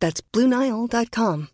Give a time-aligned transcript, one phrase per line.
[0.00, 1.46] That's BlueNile.com.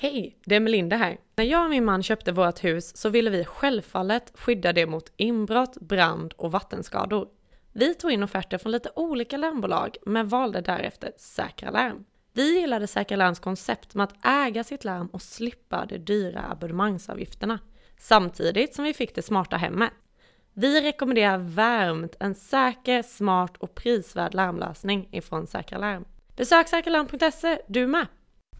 [0.00, 1.18] Hej, det är Melinda här.
[1.36, 5.12] När jag och min man köpte vårt hus så ville vi självfallet skydda det mot
[5.16, 7.28] inbrott, brand och vattenskador.
[7.72, 12.04] Vi tog in offerter från lite olika larmbolag men valde därefter Säkra Larm.
[12.32, 17.58] Vi gillade Säkra Larms koncept med att äga sitt larm och slippa de dyra abonnemangsavgifterna.
[17.98, 19.92] Samtidigt som vi fick det smarta hemmet.
[20.58, 26.04] Vi rekommenderar varmt en säker, smart och prisvärd larmlösning ifrån Säkra Larm.
[26.36, 28.06] Besök säkralarm.se du med!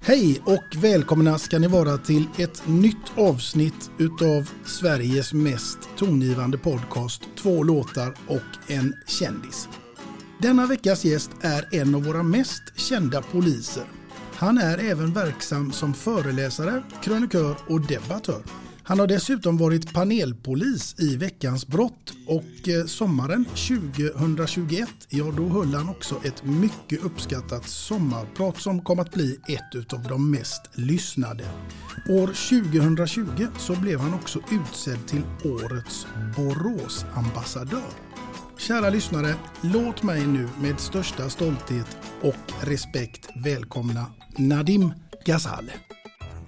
[0.00, 7.22] Hej och välkomna ska ni vara till ett nytt avsnitt utav Sveriges mest tongivande podcast
[7.36, 9.68] Två låtar och en kändis.
[10.38, 13.84] Denna veckas gäst är en av våra mest kända poliser.
[14.34, 18.42] Han är även verksam som föreläsare, krönikör och debattör.
[18.88, 25.74] Han har dessutom varit panelpolis i Veckans brott och eh, sommaren 2021, ja då höll
[25.74, 31.44] han också ett mycket uppskattat sommarprat som kom att bli ett av de mest lyssnade.
[32.08, 37.90] År 2020 så blev han också utsedd till Årets Boråsambassadör.
[38.58, 44.06] Kära lyssnare, låt mig nu med största stolthet och respekt välkomna
[44.38, 44.92] Nadim
[45.24, 45.70] Ghazal.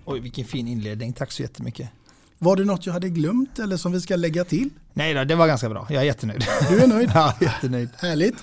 [0.04, 1.12] Oj, vilken fin inledning.
[1.12, 1.90] Tack så jättemycket.
[2.38, 4.70] Var det något jag hade glömt eller som vi ska lägga till?
[4.94, 5.86] Nej då, det var ganska bra.
[5.90, 6.44] Jag är jättenöjd.
[6.70, 7.10] Du är nöjd?
[7.14, 7.88] ja, jättenöjd.
[7.98, 8.34] Härligt.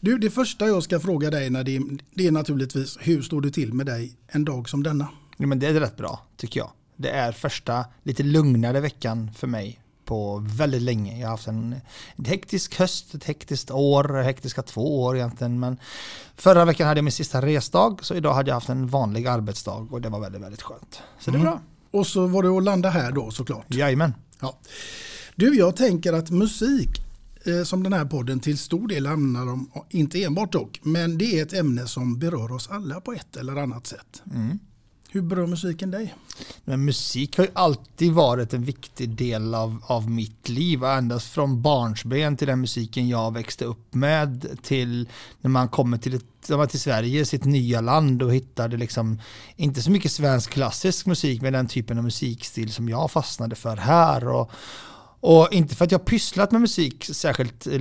[0.00, 3.72] Du, det första jag ska fråga dig Nadim, det är naturligtvis hur står det till
[3.74, 5.08] med dig en dag som denna?
[5.36, 6.70] Ja, men det är rätt bra, tycker jag.
[6.96, 11.18] Det är första lite lugnare veckan för mig på väldigt länge.
[11.20, 11.76] Jag har haft en,
[12.16, 15.60] en hektisk höst, ett hektiskt år, hektiska två år egentligen.
[15.60, 15.76] Men
[16.36, 19.86] förra veckan hade jag min sista resdag, så idag hade jag haft en vanlig arbetsdag
[19.90, 21.02] och det var väldigt, väldigt skönt.
[21.18, 21.52] Så det är Mm.
[21.52, 21.60] bra.
[21.90, 23.74] Och så var det att landa här då såklart.
[23.74, 24.14] Jajamän.
[24.40, 24.58] Ja.
[25.36, 26.88] Du, jag tänker att musik
[27.44, 31.38] eh, som den här podden till stor del handlar om, inte enbart dock, men det
[31.38, 34.22] är ett ämne som berör oss alla på ett eller annat sätt.
[35.10, 36.14] Hur berör musiken dig?
[36.64, 40.84] Men musik har ju alltid varit en viktig del av, av mitt liv.
[40.84, 45.08] Ända från barnsben till den musiken jag växte upp med till
[45.40, 49.20] när man kommer till, ett, till Sverige, sitt nya land och hittade liksom
[49.56, 53.76] inte så mycket svensk klassisk musik med den typen av musikstil som jag fastnade för
[53.76, 54.28] här.
[54.28, 54.50] Och,
[55.20, 57.72] och inte för att jag pysslat med musik särskilt, eh,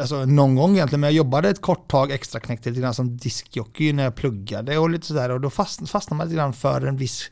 [0.00, 3.16] alltså någon gång egentligen, men jag jobbade ett kort tag extra knäckte lite grann som
[3.16, 6.86] diskjockey när jag pluggade och lite sådär och då fast, fastnade man lite grann för
[6.86, 7.30] en viss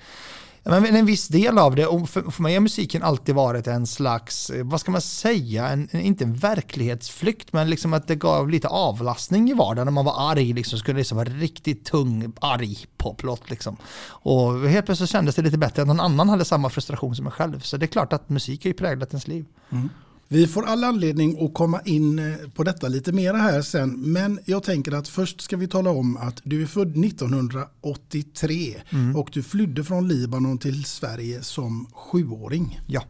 [0.64, 3.86] men en viss del av det och för, för mig har musiken alltid varit en
[3.86, 8.14] slags, eh, vad ska man säga, en, en, inte en verklighetsflykt men liksom att det
[8.14, 11.84] gav lite avlastning i vardagen när man var arg liksom skulle det liksom vara riktigt
[11.84, 13.76] tung arg poplåt liksom.
[14.04, 17.32] Och helt plötsligt kändes det lite bättre att någon annan hade samma frustration som en
[17.32, 19.44] själv så det är klart att musik har ju präglat ens liv.
[19.70, 19.88] Mm.
[20.32, 23.90] Vi får all anledning att komma in eh, på detta lite mera här sen.
[24.12, 28.82] Men jag tänker att först ska vi tala om att du är född 1983
[29.16, 32.80] och du flydde från Libanon till Sverige som sjuåring.
[32.88, 33.04] Ja,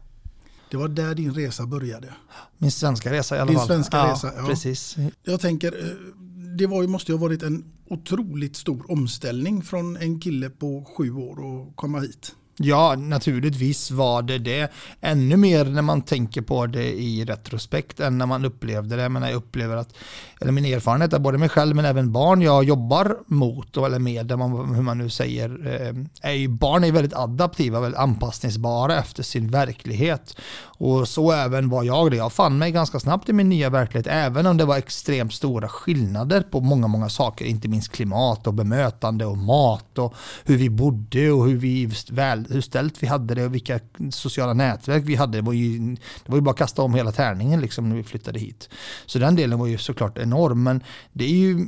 [0.71, 2.13] Det var där din resa började.
[2.57, 3.67] min svenska resa i alla Din fall.
[3.67, 4.45] svenska ja, resa, ja.
[4.47, 4.95] Precis.
[5.23, 5.89] Jag tänker, eh,
[6.57, 10.85] det var, ju- måste ju ha varit en otroligt stor omställning från en kille på
[10.97, 12.35] sju år och komma hit.
[12.57, 14.71] Ja, naturligtvis var det det.
[15.01, 19.09] Ännu mer när man tänker på det i retrospekt än när man upplevde det.
[19.09, 19.93] Men jag upplever att,
[20.41, 24.25] eller min erfarenhet är både mig själv men även barn jag jobbar mot, eller med,
[24.25, 28.99] där man, hur man nu säger, eh, är ju, barn är väldigt adaptiva, väldigt anpassningsbara
[28.99, 30.37] efter sin verklighet.
[30.63, 32.17] Och så även var jag det.
[32.17, 35.67] Jag fann mig ganska snabbt i min nya verklighet, även om det var extremt stora
[35.67, 40.13] skillnader på många, många saker, inte minst klimat och bemötande och mat och
[40.43, 43.79] hur vi bodde och hur, vi väl, hur ställt vi hade det och vilka
[44.11, 45.37] sociala nätverk vi hade.
[45.37, 45.95] Det var ju,
[46.25, 48.69] det var ju bara att kasta om hela tärningen liksom när vi flyttade hit.
[49.05, 51.67] Så den delen var ju såklart enorm, men det är ju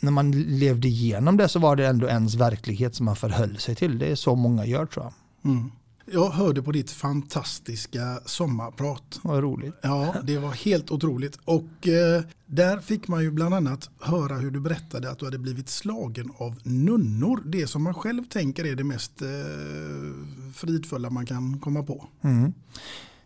[0.00, 3.74] när man levde igenom det så var det ändå ens verklighet som man förhöll sig
[3.74, 3.98] till.
[3.98, 5.12] Det är så många gör tror jag.
[5.52, 5.70] Mm.
[6.12, 9.20] Jag hörde på ditt fantastiska sommarprat.
[9.22, 9.74] Vad roligt.
[9.82, 11.38] Ja, det var helt otroligt.
[11.44, 15.38] Och eh, där fick man ju bland annat höra hur du berättade att du hade
[15.38, 17.42] blivit slagen av nunnor.
[17.44, 19.28] Det som man själv tänker är det mest eh,
[20.54, 22.08] fridfulla man kan komma på.
[22.22, 22.52] Mm.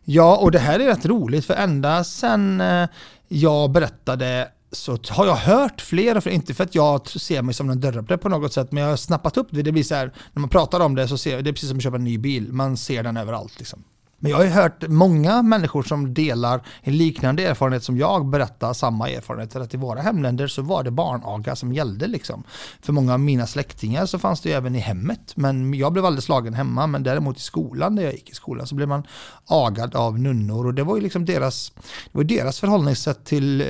[0.05, 2.89] Ja, och det här är rätt roligt för ända sedan eh,
[3.29, 7.55] jag berättade så har jag hört fler och fler, inte för att jag ser mig
[7.55, 9.63] som en dörröppnare på något sätt, men jag har snappat upp det.
[9.63, 11.79] Det blir så här, när man pratar om det så ser det är precis som
[11.79, 13.85] att köpa en ny bil, man ser den överallt liksom.
[14.21, 18.73] Men jag har ju hört många människor som delar en liknande erfarenhet som jag berättar
[18.73, 19.61] samma erfarenheter.
[19.61, 22.07] Att i våra hemländer så var det barnaga som gällde.
[22.07, 22.45] Liksom.
[22.83, 25.33] För många av mina släktingar så fanns det ju även i hemmet.
[25.37, 26.87] Men jag blev aldrig slagen hemma.
[26.87, 29.03] Men däremot i skolan, där jag gick i skolan, så blev man
[29.47, 30.67] agad av nunnor.
[30.67, 31.73] Och det var ju liksom deras,
[32.13, 33.67] det var deras förhållningssätt till eh,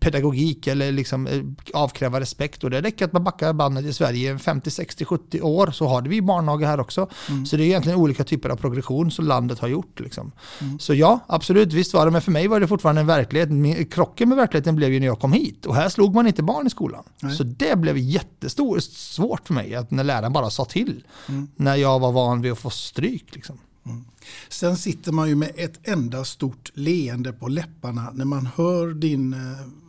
[0.00, 1.42] pedagogik eller liksom eh,
[1.74, 2.64] avkräva respekt.
[2.64, 6.02] Och det räcker att man backar bandet i Sverige 50, 60, 70 år så har
[6.02, 7.08] vi barnaga här också.
[7.28, 7.46] Mm.
[7.46, 10.00] Så det är egentligen olika typer av progression som landet har gjort.
[10.00, 10.32] Liksom.
[10.60, 10.78] Mm.
[10.78, 13.92] Så ja, absolut, visst var det, men för mig var det fortfarande en verklighet.
[13.92, 16.66] Krocken med verkligheten blev ju när jag kom hit och här slog man inte barn
[16.66, 17.04] i skolan.
[17.20, 17.36] Nej.
[17.36, 21.04] Så det blev jättestort, svårt för mig att när läraren bara sa till.
[21.28, 21.48] Mm.
[21.56, 23.34] När jag var van vid att få stryk.
[23.34, 23.58] Liksom.
[23.86, 24.04] Mm.
[24.48, 29.36] Sen sitter man ju med ett enda stort leende på läpparna när man hör din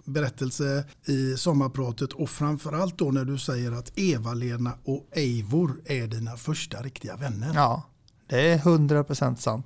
[0.05, 6.37] berättelse i sommarpratet och framförallt då när du säger att Eva-Lena och Eivor är dina
[6.37, 7.51] första riktiga vänner.
[7.55, 7.83] Ja,
[8.31, 9.65] det är 100% sant.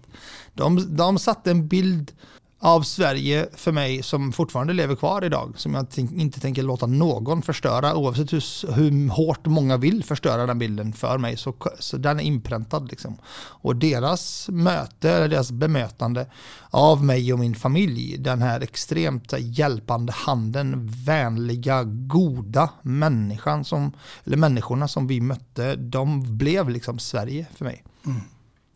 [0.53, 2.11] De, de satte en bild
[2.59, 5.53] av Sverige för mig som fortfarande lever kvar idag.
[5.57, 10.59] Som jag inte tänker låta någon förstöra oavsett hur, hur hårt många vill förstöra den
[10.59, 11.37] bilden för mig.
[11.37, 12.89] Så, så den är inpräntad.
[12.89, 13.17] Liksom.
[13.37, 16.27] Och deras möte, eller deras bemötande
[16.69, 23.91] av mig och min familj, den här extremt hjälpande handen, vänliga, goda människan som,
[24.23, 27.83] eller människorna som vi mötte, de blev liksom Sverige för mig.
[28.05, 28.21] Mm.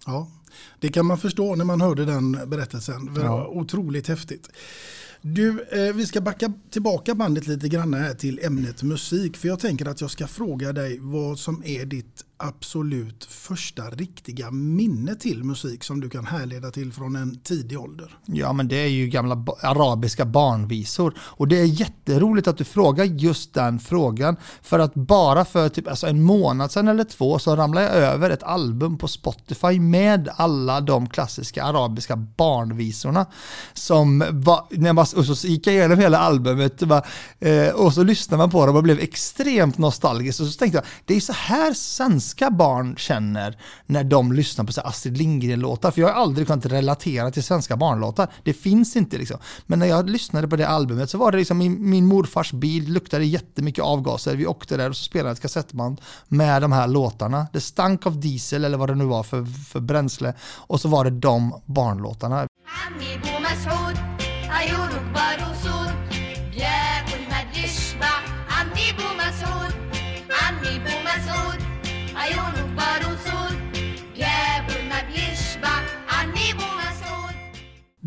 [0.09, 0.27] Ja,
[0.79, 3.13] det kan man förstå när man hörde den berättelsen.
[3.13, 3.47] Det var ja.
[3.47, 4.49] otroligt häftigt.
[5.21, 9.37] Du, eh, vi ska backa tillbaka bandet lite grann här till ämnet musik.
[9.37, 14.51] För jag tänker att jag ska fråga dig vad som är ditt absolut första riktiga
[14.51, 18.17] minne till musik som du kan härleda till från en tidig ålder?
[18.25, 21.13] Ja, men det är ju gamla arabiska barnvisor.
[21.19, 24.35] Och det är jätteroligt att du frågar just den frågan.
[24.61, 28.29] För att bara för typ alltså en månad sedan eller två så ramlade jag över
[28.29, 33.25] ett album på Spotify med alla de klassiska arabiska barnvisorna.
[33.73, 38.03] Som var, när man, och så gick jag igenom hela albumet och, eh, och så
[38.03, 40.41] lyssnade man på dem och blev extremt nostalgisk.
[40.41, 41.73] Och så tänkte jag, det är så här
[42.29, 45.91] svenska barn känner när de lyssnar på så Astrid Lindgren-låtar.
[45.91, 48.27] För jag har aldrig kunnat relatera till svenska barnlåtar.
[48.43, 49.37] Det finns inte liksom.
[49.65, 52.93] Men när jag lyssnade på det albumet så var det liksom min, min morfars bil
[52.93, 54.35] luktade jättemycket avgaser.
[54.35, 57.47] Vi åkte där och så spelade ett kassettband med de här låtarna.
[57.53, 60.33] Det stank av diesel eller vad det nu var för, för bränsle.
[60.67, 62.47] Och så var det de barnlåtarna.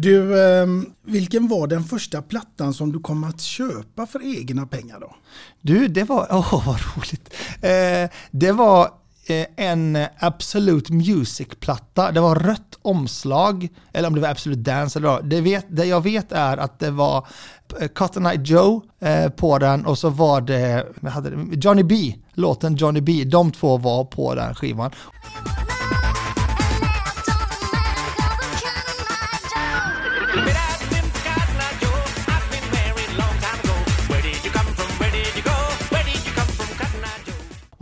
[0.03, 0.67] Du, eh,
[1.07, 5.17] vilken var den första plattan som du kom att köpa för egna pengar då?
[5.61, 7.35] Du, det var, åh oh, vad roligt.
[7.63, 8.91] Eh, det var
[9.27, 12.13] Eh, en Absolute Music-platta.
[12.13, 14.99] Det var rött omslag, eller om det var Absolute Dance.
[14.99, 17.27] Eller vad det, vet, det jag vet är att det var
[17.81, 22.15] eh, Cotton Eye Joe eh, på den och så var det, hade det Johnny B,
[22.33, 23.25] låten Johnny B.
[23.25, 24.91] De två var på den skivan.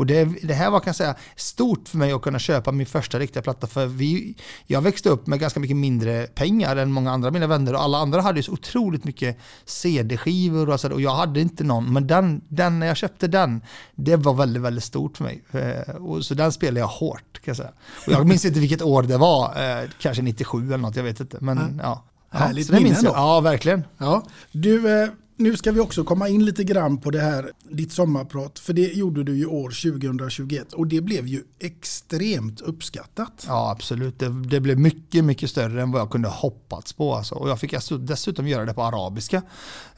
[0.00, 2.86] Och det, det här var kan jag säga stort för mig att kunna köpa min
[2.86, 3.66] första riktiga platta.
[3.66, 7.74] För vi, jag växte upp med ganska mycket mindre pengar än många andra mina vänner
[7.74, 11.64] och alla andra hade ju så otroligt mycket CD-skivor och, så, och jag hade inte
[11.64, 11.92] någon.
[11.92, 13.62] Men den, den, när jag köpte den,
[13.94, 15.42] det var väldigt, väldigt stort för mig.
[15.50, 17.72] Eh, och, så den spelade jag hårt kan jag säga.
[18.06, 19.44] Och jag minns inte vilket år det var,
[19.82, 21.38] eh, kanske 97 eller något, jag vet inte.
[21.40, 21.80] Men mm.
[21.82, 22.04] ja.
[22.30, 23.14] Härligt ja, minne jag.
[23.14, 23.84] Ja, verkligen.
[23.98, 24.22] Ja.
[24.52, 25.08] Du, eh,
[25.40, 28.58] nu ska vi också komma in lite grann på det här, ditt sommarprat.
[28.58, 33.44] För det gjorde du ju år 2021 och det blev ju extremt uppskattat.
[33.46, 34.18] Ja, absolut.
[34.18, 37.14] Det, det blev mycket, mycket större än vad jag kunde hoppats på.
[37.14, 37.34] Alltså.
[37.34, 39.42] Och jag fick alltså dessutom göra det på arabiska.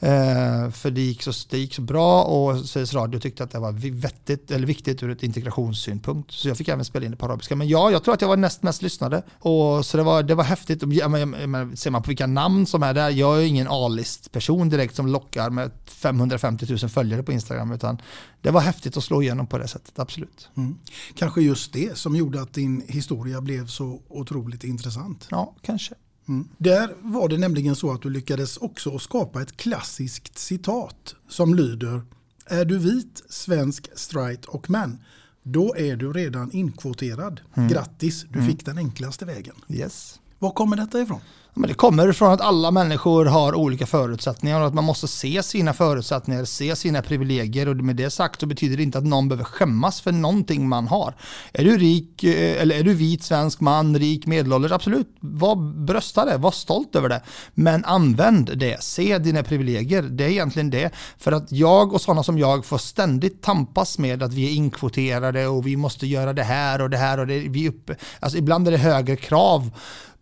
[0.01, 3.59] Eh, för det gick, så, det gick så bra och Sveriges Radio tyckte att det
[3.59, 6.33] var vettigt, eller viktigt ur ett integrationssynpunkt.
[6.33, 7.57] Så jag fick även spela in det på arabiska.
[7.57, 9.23] Men ja, jag tror att jag var näst mest lyssnade.
[9.39, 10.83] Och, så det var, det var häftigt.
[10.87, 14.69] Ja, men, men, ser man på vilka namn som är där, jag är ingen A-list-person
[14.69, 17.73] direkt som lockar lockar med 550 000 följare på Instagram.
[17.73, 17.99] Utan
[18.41, 20.49] det var häftigt att slå igenom på det sättet, absolut.
[20.57, 20.79] Mm.
[21.15, 25.29] Kanske just det som gjorde att din historia blev så otroligt intressant.
[25.31, 25.95] Ja, kanske.
[26.29, 26.49] Mm.
[26.59, 32.03] Där var det nämligen så att du lyckades också skapa ett klassiskt citat som lyder
[32.47, 34.99] Är du vit, svensk, straight och man
[35.45, 37.41] då är du redan inkvoterad.
[37.55, 37.69] Mm.
[37.69, 38.51] Grattis, du mm.
[38.51, 39.55] fick den enklaste vägen.
[39.69, 40.21] Yes.
[40.39, 41.21] Var kommer detta ifrån?
[41.55, 45.43] Men det kommer från att alla människor har olika förutsättningar och att man måste se
[45.43, 47.69] sina förutsättningar, se sina privilegier.
[47.69, 50.89] Och med det sagt så betyder det inte att någon behöver skämmas för någonting man
[50.89, 51.15] har.
[51.53, 56.25] Är du rik eh, eller är du vit svensk man, rik medelålders, absolut, var brösta
[56.25, 57.23] det, var stolt över det.
[57.55, 60.91] Men använd det, se dina privilegier, det är egentligen det.
[61.19, 65.47] För att jag och sådana som jag får ständigt tampas med att vi är inkvoterade
[65.47, 68.69] och vi måste göra det här och det här och det, vi uppe, alltså ibland
[68.69, 69.71] är det högre krav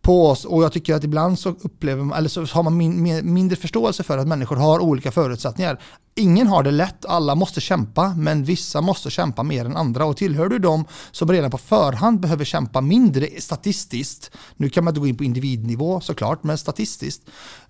[0.03, 3.33] på oss och jag tycker att ibland så upplever man, eller så har man min,
[3.35, 5.83] mindre förståelse för att människor har olika förutsättningar.
[6.15, 10.05] Ingen har det lätt, alla måste kämpa, men vissa måste kämpa mer än andra.
[10.05, 14.93] Och tillhör du dem som redan på förhand behöver kämpa mindre statistiskt, nu kan man
[14.93, 17.23] inte gå in på individnivå såklart, men statistiskt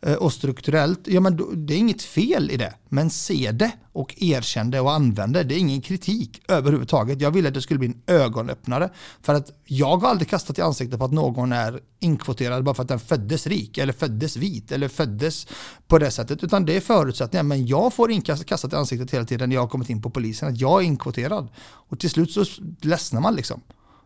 [0.03, 2.75] eh, och strukturellt, ja men det är inget fel i det.
[2.89, 5.39] Men se det och erkände och använde.
[5.39, 5.49] det.
[5.49, 7.21] Det är ingen kritik överhuvudtaget.
[7.21, 8.91] Jag ville att det skulle bli en ögonöppnare.
[9.23, 12.83] För att jag har aldrig kastat i ansiktet på att någon är inkvoterad bara för
[12.83, 15.47] att den föddes rik eller föddes vit eller föddes
[15.89, 16.45] på det sättet.
[16.45, 17.43] Utan det är förutsättningar.
[17.43, 20.49] Men jag får inkastat i ansiktet hela tiden när jag har kommit in på polisen
[20.49, 21.49] att jag är inkvoterad.
[21.59, 22.45] Och till slut så
[22.81, 23.61] ledsnar man liksom.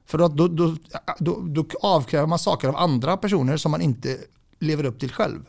[0.06, 0.76] För då, då, då,
[1.18, 4.18] då, då avkräver man saker av andra personer som man inte
[4.58, 5.40] lever upp till själv.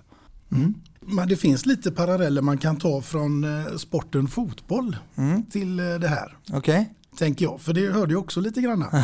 [0.52, 0.74] Mm.
[1.08, 5.46] Men det finns lite paralleller man kan ta från eh, sporten fotboll mm.
[5.46, 6.38] till eh, det här.
[6.50, 6.58] Okej.
[6.58, 6.86] Okay.
[7.18, 8.86] Tänker jag, för det hörde jag också lite grann.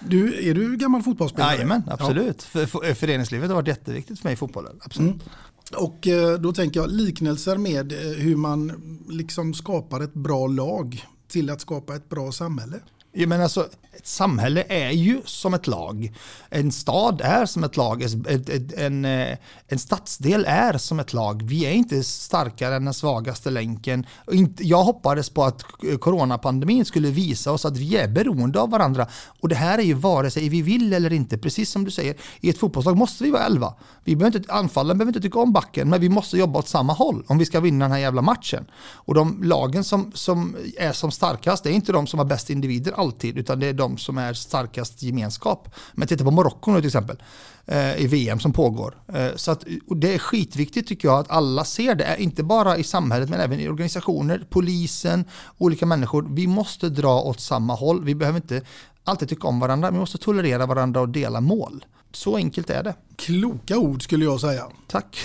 [0.00, 1.54] Du, är du gammal fotbollsspelare?
[1.54, 2.48] Jajamän, absolut.
[2.54, 2.66] Ja.
[2.66, 4.80] För, föreningslivet har varit jätteviktigt för mig i fotbollen.
[4.82, 5.10] Absolut.
[5.10, 5.20] Mm.
[5.76, 8.72] Och eh, då tänker jag liknelser med hur man
[9.08, 12.76] liksom skapar ett bra lag till att skapa ett bra samhälle.
[13.12, 16.12] Jag menar alltså, ett samhälle är ju som ett lag.
[16.50, 18.02] En stad är som ett lag.
[18.76, 19.38] En, eh,
[19.68, 21.42] en stadsdel är som ett lag.
[21.42, 24.06] Vi är inte starkare än den svagaste länken.
[24.58, 25.62] Jag hoppades på att
[26.00, 29.06] coronapandemin skulle visa oss att vi är beroende av varandra.
[29.40, 31.38] Och det här är ju vare sig vi vill eller inte.
[31.38, 33.74] Precis som du säger, i ett fotbollslag måste vi vara elva.
[34.04, 36.92] Vi behöver inte, anfallen behöver inte tycka om backen, men vi måste jobba åt samma
[36.92, 38.66] håll om vi ska vinna den här jävla matchen.
[38.92, 42.50] Och de lagen som, som är som starkast, det är inte de som har bäst
[42.50, 45.74] individer alltid, utan det är de som är starkast gemenskap.
[45.94, 47.16] Men titta på Marocko nu till exempel,
[47.66, 48.94] eh, i VM som pågår.
[49.14, 49.64] Eh, så att,
[49.96, 53.60] det är skitviktigt tycker jag att alla ser det, inte bara i samhället men även
[53.60, 55.24] i organisationer, polisen,
[55.58, 56.26] olika människor.
[56.30, 58.04] Vi måste dra åt samma håll.
[58.04, 58.62] Vi behöver inte
[59.04, 61.84] alltid tycka om varandra, vi måste tolerera varandra och dela mål.
[62.12, 62.94] Så enkelt är det.
[63.16, 64.66] Kloka ord skulle jag säga.
[64.86, 65.18] Tack.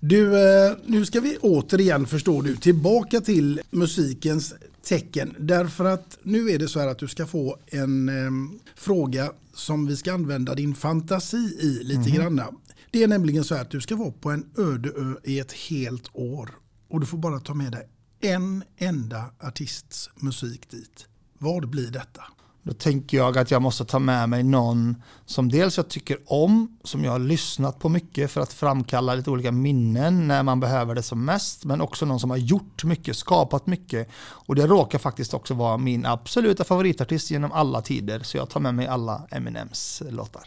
[0.00, 4.54] Du, eh, nu ska vi återigen förstår du tillbaka till musikens
[4.86, 5.34] tecken.
[5.38, 9.86] Därför att nu är det så här att du ska få en eh, fråga som
[9.86, 12.12] vi ska använda din fantasi i lite mm.
[12.12, 12.46] granna.
[12.90, 15.52] Det är nämligen så här att du ska vara på en öde ö i ett
[15.52, 16.50] helt år.
[16.88, 17.88] Och du får bara ta med dig
[18.20, 21.06] en enda artists musik dit.
[21.38, 22.24] Vad blir detta?
[22.66, 26.78] Då tänker jag att jag måste ta med mig någon som dels jag tycker om,
[26.84, 30.94] som jag har lyssnat på mycket för att framkalla lite olika minnen när man behöver
[30.94, 34.08] det som mest, men också någon som har gjort mycket, skapat mycket.
[34.18, 38.60] Och det råkar faktiskt också vara min absoluta favoritartist genom alla tider, så jag tar
[38.60, 40.42] med mig alla Eminems låtar.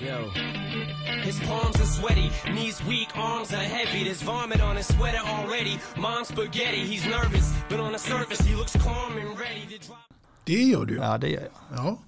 [0.00, 0.30] Yo.
[1.24, 4.04] His palms are sweaty, knees weak, arms are heavy.
[4.04, 5.78] There's vomit on his sweater already.
[5.96, 10.11] Mom's spaghetti, he's nervous, but on the surface he looks calm and ready to drop.
[10.44, 10.94] Det gör du.
[10.96, 11.50] Ja, det gör jag.
[11.84, 11.98] Ja.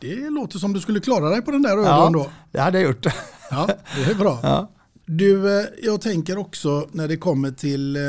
[0.00, 2.30] Det låter som du skulle klara dig på den där ja, då.
[2.52, 3.06] det hade jag gjort.
[3.50, 4.40] Ja, det är bra.
[4.42, 4.70] Ja.
[5.08, 8.02] Du, eh, jag tänker också när det kommer till eh,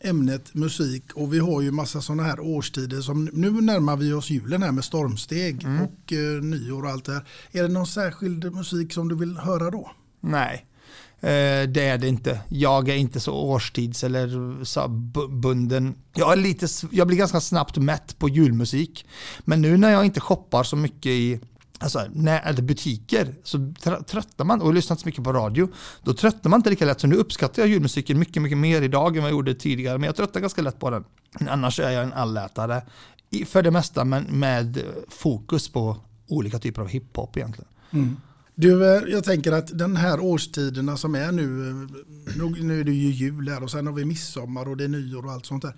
[0.00, 4.30] ämnet musik och vi har ju massa sådana här årstider som nu närmar vi oss
[4.30, 5.82] julen här med stormsteg Mm.
[5.82, 7.24] och eh, nyår och allt det här.
[7.52, 9.90] Är det någon särskild musik som du vill höra då?
[10.20, 10.66] Nej,
[11.24, 12.40] Eh, det är det inte.
[12.48, 14.88] Jag är inte så årstids eller så
[15.28, 15.94] bunden.
[16.14, 19.06] Jag, är lite, jag blir ganska snabbt mätt på julmusik.
[19.40, 21.40] Men nu när jag inte shoppar så mycket i
[21.78, 23.72] Alltså, när, eller butiker så
[24.06, 25.68] tröttnar man och lyssnar inte så mycket på radio.
[26.02, 27.00] Då tröttnar man inte lika lätt.
[27.00, 29.98] Så nu uppskattar jag julmusiken mycket, mycket mer idag än vad jag gjorde tidigare.
[29.98, 31.04] Men jag tröttnar ganska lätt på den.
[31.38, 32.82] Men annars är jag en allätare.
[33.46, 35.96] För det mesta men med fokus på
[36.28, 37.68] olika typer av hiphop egentligen.
[37.90, 38.16] Mm.
[38.54, 42.92] Du, eh, jag tänker att den här årstiderna som är nu, eh, nu, är det
[42.92, 45.62] ju jul här och sen har vi midsommar och det är nyår och allt sånt
[45.62, 45.74] där.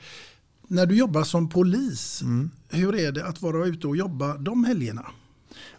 [0.69, 2.23] När du jobbar som polis,
[2.69, 5.07] hur är det att vara ute och jobba de helgerna?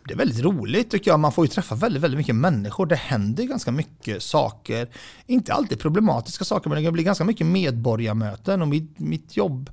[0.08, 1.20] Det är väldigt roligt tycker jag.
[1.20, 2.86] Man får ju träffa väldigt, väldigt mycket människor.
[2.86, 4.88] Det händer ganska mycket saker.
[5.26, 8.62] Inte alltid problematiska saker, men det kan bli ganska mycket medborgarmöten.
[8.62, 9.70] Och mitt, mitt jobb,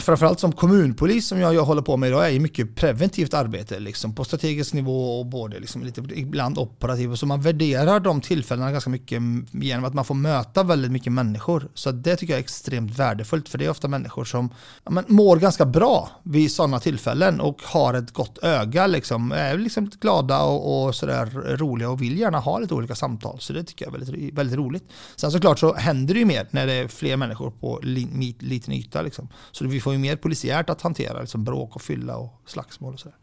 [0.00, 3.78] framförallt som kommunpolis som jag, jag håller på med idag, är ju mycket preventivt arbete.
[3.78, 7.18] Liksom, på strategisk nivå och både liksom lite, ibland operativt.
[7.18, 11.68] Så man värderar de tillfällena ganska mycket genom att man får möta väldigt mycket människor.
[11.74, 13.48] Så det tycker jag är extremt värdefullt.
[13.48, 14.50] För det är ofta människor som
[14.84, 18.86] ja, men, mår ganska bra vid sådana tillfällen och har ett gott öga.
[18.86, 22.94] Liksom, är liksom lite glada och, och sådär roliga och vill gärna ha lite olika
[22.94, 23.40] samtal.
[23.40, 24.84] Så det tycker jag är väldigt, väldigt roligt.
[25.16, 28.74] Sen såklart så händer det ju mer när det är fler människor på li, liten
[28.74, 29.02] yta.
[29.02, 29.28] Liksom.
[29.52, 33.00] Så vi får ju mer polisiärt att hantera, liksom bråk och fylla och slagsmål och
[33.00, 33.18] sådär.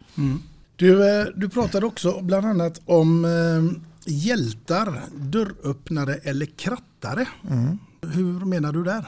[0.75, 7.27] Du, eh, du pratade också bland annat om eh, hjältar, dörröppnare eller krattare.
[8.01, 9.05] Hur menar du där?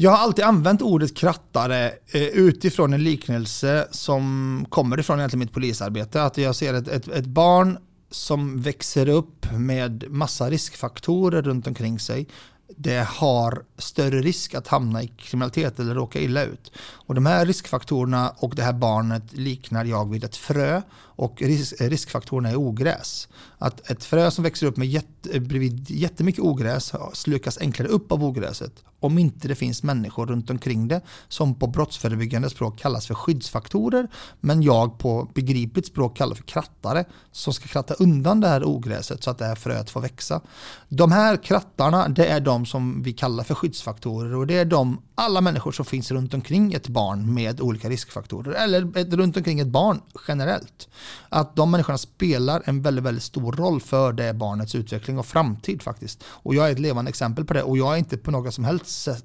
[0.00, 5.52] Jag har alltid använt ordet krattare eh, utifrån en liknelse som kommer ifrån egentligen mitt
[5.52, 6.22] polisarbete.
[6.22, 7.78] Att jag ser ett, ett, ett barn
[8.10, 12.28] som växer upp med massa riskfaktorer runt omkring sig.
[12.76, 16.72] Det har större risk att hamna i kriminalitet eller råka illa ut.
[16.78, 20.82] Och de här riskfaktorerna och det här barnet liknar jag vid ett frö
[21.18, 23.28] och risk, riskfaktorerna är ogräs.
[23.58, 28.24] Att ett frö som växer upp med jätte, bredvid jättemycket ogräs slukas enklare upp av
[28.24, 33.14] ogräset om inte det finns människor runt omkring det som på brottsförebyggande språk kallas för
[33.14, 34.08] skyddsfaktorer
[34.40, 39.22] men jag på begripligt språk kallar för krattare som ska kratta undan det här ogräset
[39.22, 40.40] så att det här fröet får växa.
[40.88, 45.02] De här krattarna det är de som vi kallar för skyddsfaktorer och det är de
[45.18, 49.60] alla människor som finns runt omkring ett barn med olika riskfaktorer eller ett, runt omkring
[49.60, 50.88] ett barn generellt.
[51.28, 55.82] Att de människorna spelar en väldigt, väldigt stor roll för det barnets utveckling och framtid
[55.82, 56.24] faktiskt.
[56.26, 58.64] Och jag är ett levande exempel på det och jag är inte på något som
[58.64, 59.24] helst sätt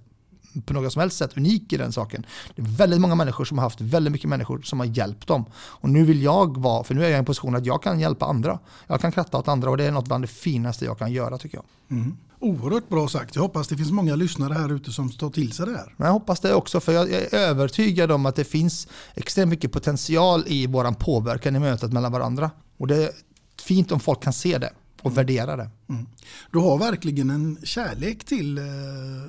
[0.65, 2.25] på något som helst sätt unik i den saken.
[2.55, 5.45] Det är väldigt många människor som har haft väldigt mycket människor som har hjälpt dem.
[5.55, 7.99] Och nu vill jag vara, för nu är jag i en position att jag kan
[7.99, 8.59] hjälpa andra.
[8.87, 11.37] Jag kan kratta åt andra och det är något bland det finaste jag kan göra
[11.37, 11.65] tycker jag.
[12.39, 13.35] Oerhört bra sagt.
[13.35, 15.93] Jag hoppas det finns många lyssnare här ute som tar till sig det här.
[15.97, 19.71] Men jag hoppas det också för jag är övertygad om att det finns extremt mycket
[19.71, 22.51] potential i våran påverkan i mötet mellan varandra.
[22.77, 23.09] Och det är
[23.61, 25.69] fint om folk kan se det och värdera det.
[25.93, 26.05] Mm.
[26.51, 28.63] Du har verkligen en kärlek till eh,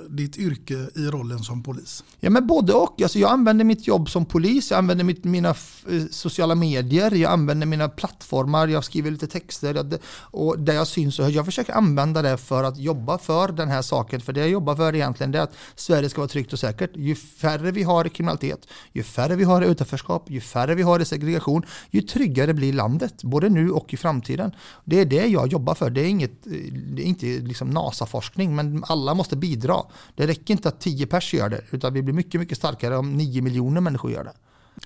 [0.08, 2.04] ditt yrke i rollen som polis.
[2.20, 3.02] Ja men både och.
[3.02, 7.32] Alltså, jag använder mitt jobb som polis, jag använder mitt, mina eh, sociala medier, jag
[7.32, 11.30] använder mina plattformar, jag skriver lite texter jag, och där jag syns och.
[11.30, 14.20] Jag försöker använda det för att jobba för den här saken.
[14.20, 16.90] För det jag jobbar för egentligen är att Sverige ska vara tryggt och säkert.
[16.96, 20.82] Ju färre vi har i kriminalitet, ju färre vi har i utanförskap, ju färre vi
[20.82, 24.52] har i segregation, ju tryggare blir landet, både nu och i framtiden.
[24.84, 25.90] Det är det jag jobbar för.
[25.90, 29.76] Det är, inget, det är inte liksom NASA-forskning, men alla måste bidra.
[30.14, 33.12] Det räcker inte att 10 pers gör det, utan vi blir mycket, mycket starkare om
[33.12, 34.34] 9 miljoner människor gör det.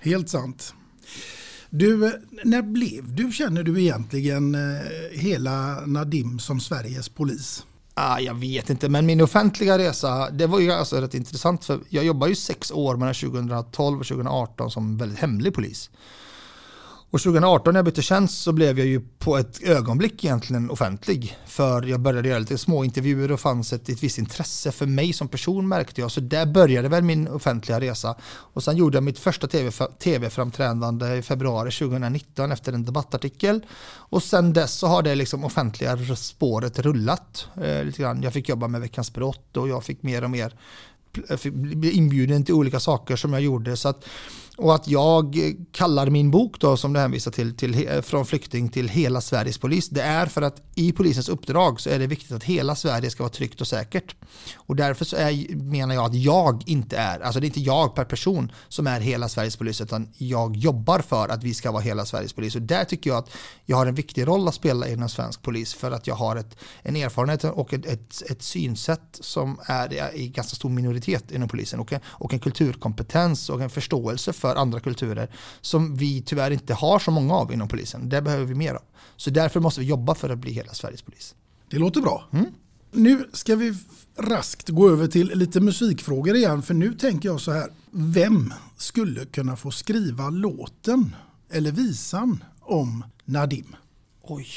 [0.09, 0.73] Helt sant.
[1.69, 4.61] Du, när blev du, känner du egentligen eh,
[5.11, 7.65] hela Nadim som Sveriges polis?
[7.93, 11.79] Ah, jag vet inte, men min offentliga resa, det var ju alltså rätt intressant för
[11.89, 15.89] jag jobbade ju sex år mellan 2012 och 2018 som väldigt hemlig polis.
[17.11, 21.37] Och 2018 när jag bytte tjänst så blev jag ju på ett ögonblick egentligen offentlig.
[21.45, 25.13] För jag började göra lite små intervjuer och fanns ett, ett visst intresse för mig
[25.13, 26.11] som person märkte jag.
[26.11, 28.15] Så där började väl min offentliga resa.
[28.29, 33.65] Och sen gjorde jag mitt första TV tv-framträdande i februari 2019 efter en debattartikel.
[33.91, 38.23] Och sen dess så har det liksom offentliga spåret rullat eh, lite grann.
[38.23, 40.53] Jag fick jobba med Veckans brott och jag fick mer och mer
[41.51, 43.77] bli inbjuden till olika saker som jag gjorde.
[43.77, 44.05] Så att
[44.61, 48.89] och att jag kallar min bok då som du hänvisar till, till Från flykting till
[48.89, 49.89] Hela Sveriges polis.
[49.89, 53.23] Det är för att i polisens uppdrag så är det viktigt att hela Sverige ska
[53.23, 54.15] vara tryggt och säkert.
[54.55, 57.95] Och därför så är, menar jag att jag inte är, alltså det är inte jag
[57.95, 61.81] per person som är hela Sveriges polis utan jag jobbar för att vi ska vara
[61.81, 62.55] hela Sveriges polis.
[62.55, 63.29] Och där tycker jag att
[63.65, 66.57] jag har en viktig roll att spela inom svensk polis för att jag har ett,
[66.81, 71.79] en erfarenhet och ett, ett, ett synsätt som är i ganska stor minoritet inom polisen
[71.79, 75.29] och en, och en kulturkompetens och en förståelse för andra kulturer
[75.61, 78.09] som vi tyvärr inte har så många av inom polisen.
[78.09, 78.83] Det behöver vi mer av.
[79.15, 81.35] Så därför måste vi jobba för att bli hela Sveriges polis.
[81.69, 82.23] Det låter bra.
[82.31, 82.45] Mm.
[82.91, 83.77] Nu ska vi
[84.17, 87.71] raskt gå över till lite musikfrågor igen för nu tänker jag så här.
[87.91, 91.15] Vem skulle kunna få skriva låten
[91.49, 93.75] eller visan om Nadim?
[94.21, 94.47] Oj,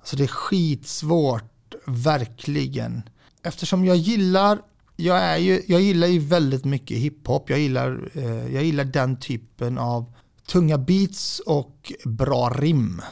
[0.00, 3.02] alltså det är skitsvårt, verkligen.
[3.42, 4.58] Eftersom jag gillar
[5.02, 7.50] jag, är ju, jag gillar ju väldigt mycket hiphop.
[7.50, 10.12] Jag gillar, eh, jag gillar den typen av
[10.46, 13.02] tunga beats och bra rim.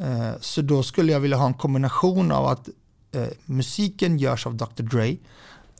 [0.00, 2.68] Eh, så då skulle jag vilja ha en kombination av att
[3.12, 4.82] eh, musiken görs av Dr.
[4.82, 5.16] Dre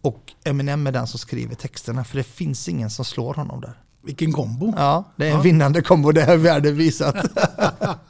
[0.01, 3.83] och Eminem är den som skriver texterna för det finns ingen som slår honom där.
[4.03, 4.75] Vilken kombo.
[4.77, 5.43] Ja, det är en ja.
[5.43, 7.17] vinnande kombo, det har världen visat.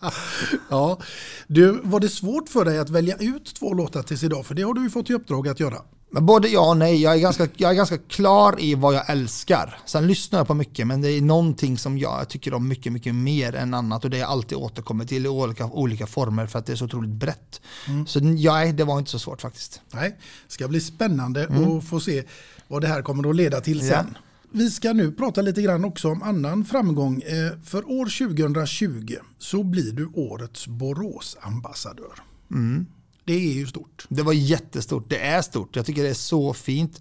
[0.71, 0.99] ja.
[1.47, 4.47] Du, var det svårt för dig att välja ut två låtar tills idag?
[4.47, 5.77] För det har du ju fått i uppdrag att göra.
[6.11, 7.03] Men både ja och nej.
[7.03, 9.79] Jag är, ganska, jag är ganska klar i vad jag älskar.
[9.87, 13.15] Sen lyssnar jag på mycket, men det är någonting som jag tycker om mycket, mycket
[13.15, 14.05] mer än annat.
[14.05, 16.85] Och det jag alltid återkommer till i olika, olika former för att det är så
[16.85, 17.61] otroligt brett.
[17.89, 18.07] Mm.
[18.07, 19.81] Så ja, det var inte så svårt faktiskt.
[19.91, 20.17] Nej,
[20.47, 21.79] det ska bli spännande mm.
[21.79, 22.25] att få se
[22.69, 24.07] vad det här kommer att leda till sen.
[24.15, 24.21] Ja.
[24.51, 27.23] Vi ska nu prata lite grann också om annan framgång.
[27.23, 32.23] Eh, för år 2020 så blir du årets Boråsambassadör.
[32.51, 32.87] Mm.
[33.29, 34.07] Det är ju stort.
[34.09, 35.05] Det var jättestort.
[35.09, 35.77] Det är stort.
[35.77, 37.01] Jag tycker det är så fint.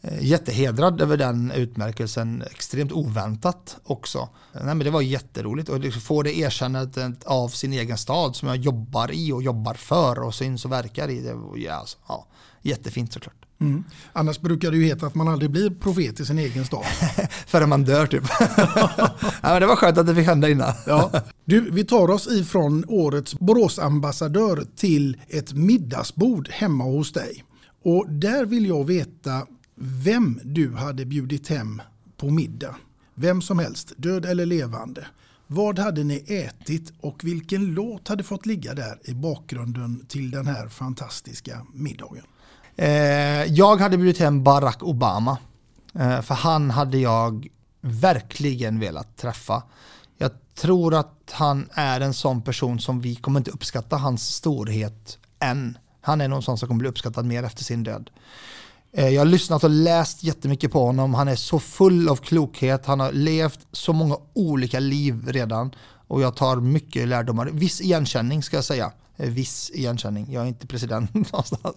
[0.00, 2.42] Eh, jättehedrad över den utmärkelsen.
[2.50, 4.28] Extremt oväntat också.
[4.52, 8.48] Nej, men det var jätteroligt och liksom få det erkännandet av sin egen stad som
[8.48, 11.20] jag jobbar i och jobbar för och syns och verkar i.
[11.20, 12.26] Det var, ja, alltså, ja,
[12.62, 13.46] jättefint såklart.
[13.60, 13.84] Mm.
[14.12, 16.84] Annars brukar det ju heta att man aldrig blir profet i sin egen stad.
[17.46, 18.24] Förrän man dör typ.
[18.40, 19.10] ja,
[19.42, 20.72] men det var skönt att det fick hända innan.
[20.86, 21.12] ja.
[21.44, 27.44] Du, vi tar oss ifrån årets Boråsambassadör till ett middagsbord hemma hos dig.
[27.84, 29.46] Och där vill jag veta
[29.76, 31.82] vem du hade bjudit hem
[32.16, 32.76] på middag.
[33.14, 35.06] Vem som helst, död eller levande.
[35.46, 40.46] Vad hade ni ätit och vilken låt hade fått ligga där i bakgrunden till den
[40.46, 42.24] här fantastiska middagen?
[42.76, 45.38] Eh, jag hade bjudit hem Barack Obama.
[45.94, 47.48] Eh, för han hade jag
[47.80, 49.62] verkligen velat träffa.
[50.18, 55.18] Jag tror att han är en sån person som vi kommer inte uppskatta hans storhet
[55.38, 55.78] än.
[56.00, 58.10] Han är någon sån som kommer bli uppskattad mer efter sin död.
[58.92, 61.14] Eh, jag har lyssnat och läst jättemycket på honom.
[61.14, 62.86] Han är så full av klokhet.
[62.86, 65.74] Han har levt så många olika liv redan.
[66.06, 67.46] Och jag tar mycket lärdomar.
[67.46, 68.92] Viss igenkänning ska jag säga.
[69.16, 70.32] Eh, viss igenkänning.
[70.32, 71.76] Jag är inte president någonstans.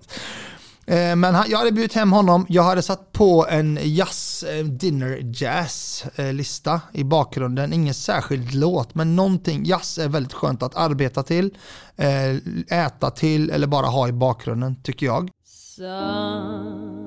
[0.85, 6.99] Eh, men jag hade bjudit hem honom, jag hade satt på en jazz-dinner-jazz-lista eh, eh,
[6.99, 7.73] i bakgrunden.
[7.73, 9.65] Ingen särskild låt, men någonting.
[9.65, 11.57] Jazz är väldigt skönt att arbeta till,
[12.67, 15.29] äta till eller bara ha i bakgrunden tycker jag.
[15.45, 17.03] Somewhere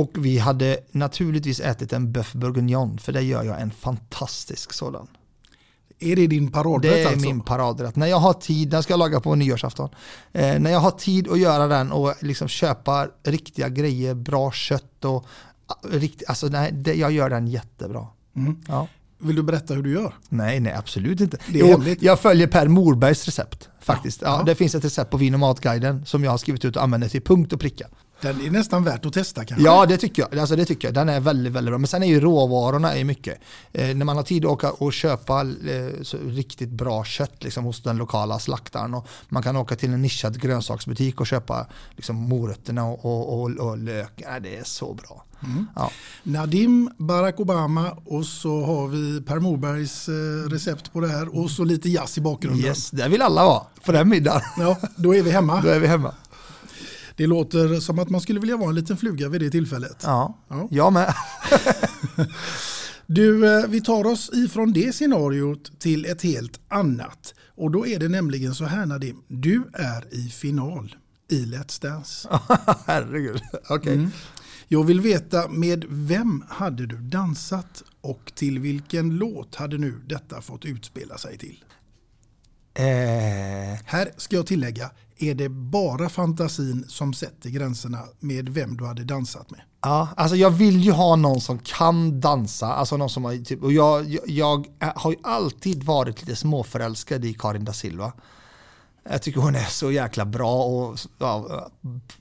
[0.00, 5.06] Och vi hade naturligtvis ätit en bœuf bourguignon, för det gör jag en fantastisk sådan.
[5.98, 7.26] Är det din paradrätt Det är alltså?
[7.26, 7.96] min paradrätt.
[7.96, 9.88] När jag har tid, den ska jag laga på nyårsafton.
[10.32, 15.04] Eh, när jag har tid att göra den och liksom köpa riktiga grejer, bra kött
[15.04, 15.26] och
[15.90, 18.06] rikt, alltså nej, det, jag gör den jättebra.
[18.36, 18.56] Mm.
[18.68, 18.88] Ja.
[19.18, 20.14] Vill du berätta hur du gör?
[20.28, 21.38] Nej, nej absolut inte.
[21.48, 24.22] Jo, jag följer Per Morbergs recept faktiskt.
[24.22, 24.42] Ja, ja.
[24.42, 27.08] Det finns ett recept på Vin och matguiden som jag har skrivit ut och använder
[27.08, 27.86] till punkt och pricka.
[28.22, 29.64] Den är nästan värt att testa kanske?
[29.64, 30.38] Ja, det tycker jag.
[30.38, 30.94] Alltså, det tycker jag.
[30.94, 31.78] Den är väldigt, väldigt bra.
[31.78, 33.38] Men sen är ju råvarorna är mycket.
[33.72, 37.82] Eh, när man har tid att åka och köpa eh, riktigt bra kött liksom, hos
[37.82, 42.84] den lokala slaktaren och man kan åka till en nischad grönsaksbutik och köpa liksom, morötterna
[42.84, 44.12] och, och, och, och lök.
[44.16, 45.24] Ja, det är så bra.
[45.44, 45.66] Mm.
[45.76, 45.90] Ja.
[46.22, 51.50] Nadim, Barack Obama och så har vi Per Morbergs eh, recept på det här och
[51.50, 52.66] så lite jazz i bakgrunden.
[52.66, 54.42] Yes, där vill alla vara på den middagen.
[54.58, 55.60] Ja, då är vi hemma.
[55.64, 56.14] då är vi hemma.
[57.20, 59.96] Det låter som att man skulle vilja vara en liten fluga vid det tillfället.
[60.02, 60.68] Ja, ja.
[60.70, 61.14] jag med.
[63.06, 67.34] du, eh, vi tar oss ifrån det scenariot till ett helt annat.
[67.56, 70.96] Och då är det nämligen så här Nadim, du är i final
[71.30, 72.28] i Let's Dance.
[72.86, 73.76] Herregud, okej.
[73.76, 73.94] Okay.
[73.94, 74.10] Mm.
[74.68, 80.42] Jag vill veta med vem hade du dansat och till vilken låt hade nu detta
[80.42, 81.64] fått utspela sig till?
[82.74, 84.90] Eh, här Här ska jag tillägga,
[85.22, 89.60] är det bara fantasin som sätter gränserna med vem du hade dansat med?
[89.82, 93.62] Ja, alltså jag vill ju ha någon som kan dansa, alltså någon som har, typ,
[93.62, 98.12] och jag, jag, jag har ju alltid varit lite småförälskad i Karin da Silva.
[99.10, 101.68] Jag tycker hon är så jäkla bra och ja,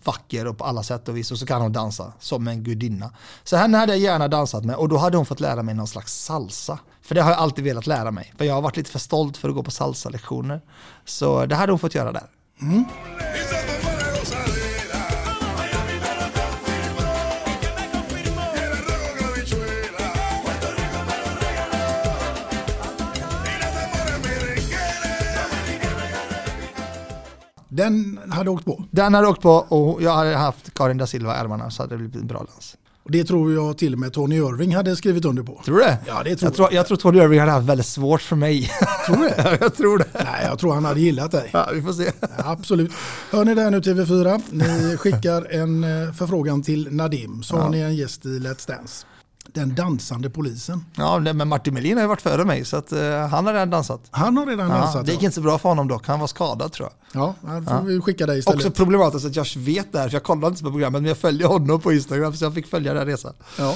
[0.04, 3.12] vacker och på alla sätt och vis och så kan hon dansa som en gudinna.
[3.44, 5.88] Så henne hade jag gärna dansat med och då hade hon fått lära mig någon
[5.88, 6.80] slags salsa.
[7.02, 8.34] För det har jag alltid velat lära mig.
[8.38, 10.62] För jag har varit lite för stolt för att gå på salsa-lektioner.
[11.06, 12.30] Så det hade hon fått göra där.
[12.62, 12.86] Mm.
[27.70, 28.84] Den hade åkt på.
[28.92, 31.94] Den hade åkt på och jag hade haft Karin da Silva i ärmarna så hade
[31.94, 32.78] det blivit en bra dans.
[33.12, 35.62] Det tror jag till och med Tony Irving hade skrivit under på.
[35.66, 35.98] Tror du det?
[36.08, 36.56] Ja, det tror jag.
[36.56, 38.72] Tror, jag tror Tony Irving hade haft väldigt svårt för mig.
[39.06, 39.58] Tror du det?
[39.62, 40.06] jag tror det.
[40.14, 41.50] Nej, jag tror han hade gillat dig.
[41.54, 42.12] Ja, vi får se.
[42.22, 42.92] Ja, absolut.
[43.32, 44.42] Hör ni det nu TV4?
[44.50, 47.62] Ni skickar en eh, förfrågan till Nadim så Ja.
[47.62, 49.06] har ni en gäst i Let's Dance.
[49.54, 50.86] Den dansande polisen.
[50.96, 53.70] Ja, men Martin Melin har ju varit före mig så att, uh, han har redan
[53.70, 54.08] dansat.
[54.12, 55.06] Han har redan Ja, dansat.
[55.06, 55.26] det gick ja.
[55.26, 57.22] inte så bra för honom dock, han var skadad tror jag.
[57.22, 58.60] Ja, här får vi skicka dig istället.
[58.60, 61.18] Också problematiskt att jag vet det här, för jag kollar inte på programmet, men jag
[61.18, 63.34] följer honom på Instagram så jag fick följa den resan.
[63.58, 63.76] Ja.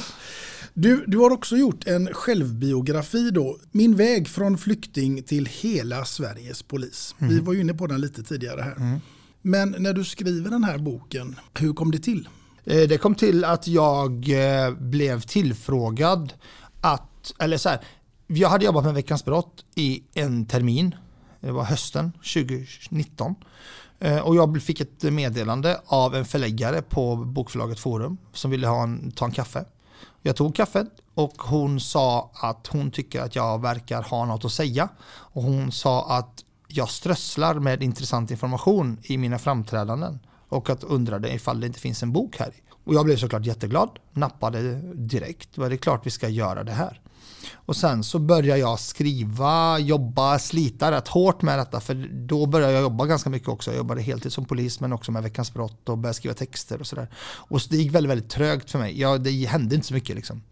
[0.73, 3.57] Du, du har också gjort en självbiografi då.
[3.71, 7.15] Min väg från flykting till hela Sveriges polis.
[7.17, 7.45] Vi Mm.
[7.45, 8.99] var ju inne på den lite tidigare här.
[9.41, 12.29] Men när du skriver den här boken, hur kom det till?
[12.65, 16.33] Eh, det kom till att jag eh, blev tillfrågad
[16.81, 17.79] att, eller så här,
[18.27, 20.95] jag hade jobbat med Veckans brott i en termin,
[21.39, 23.35] det var hösten 2019.
[23.99, 28.83] Eh, och jag fick ett meddelande av en förläggare på bokförlaget Forum som ville ha
[28.83, 29.65] en, ta en kaffe.
[30.21, 34.51] Jag tog kaffet och hon sa att hon tycker att jag verkar ha något att
[34.51, 34.89] säga.
[35.05, 40.19] Och hon sa att jag strösslar med intressant information i mina framträdanden
[40.53, 42.53] och att undrade ifall det inte finns en bok här.
[42.83, 45.57] Och jag blev såklart jätteglad, nappade direkt.
[45.57, 47.01] Var det är klart vi ska göra det här.
[47.53, 51.79] Och sen så började jag skriva, jobba, slita rätt hårt med detta.
[51.79, 53.71] För då började jag jobba ganska mycket också.
[53.71, 56.87] Jag jobbade heltid som polis men också med Veckans brott och började skriva texter och
[56.87, 57.09] sådär.
[57.23, 58.99] Och så det gick väldigt, väldigt trögt för mig.
[58.99, 60.43] Ja, det hände inte så mycket liksom.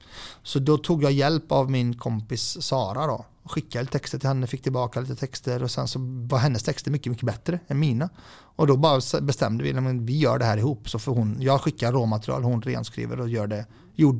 [0.44, 3.26] Så då tog jag hjälp av min kompis Sara då.
[3.52, 7.10] Skickade texter till henne, fick tillbaka lite texter och sen så var hennes texter mycket,
[7.12, 8.10] mycket bättre än mina.
[8.56, 10.90] Och då bara bestämde vi, att vi gör det här ihop.
[10.90, 13.66] Så för hon, jag skickar råmaterial, hon renskriver och gör det,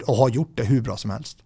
[0.08, 1.38] och har gjort det hur bra som helst.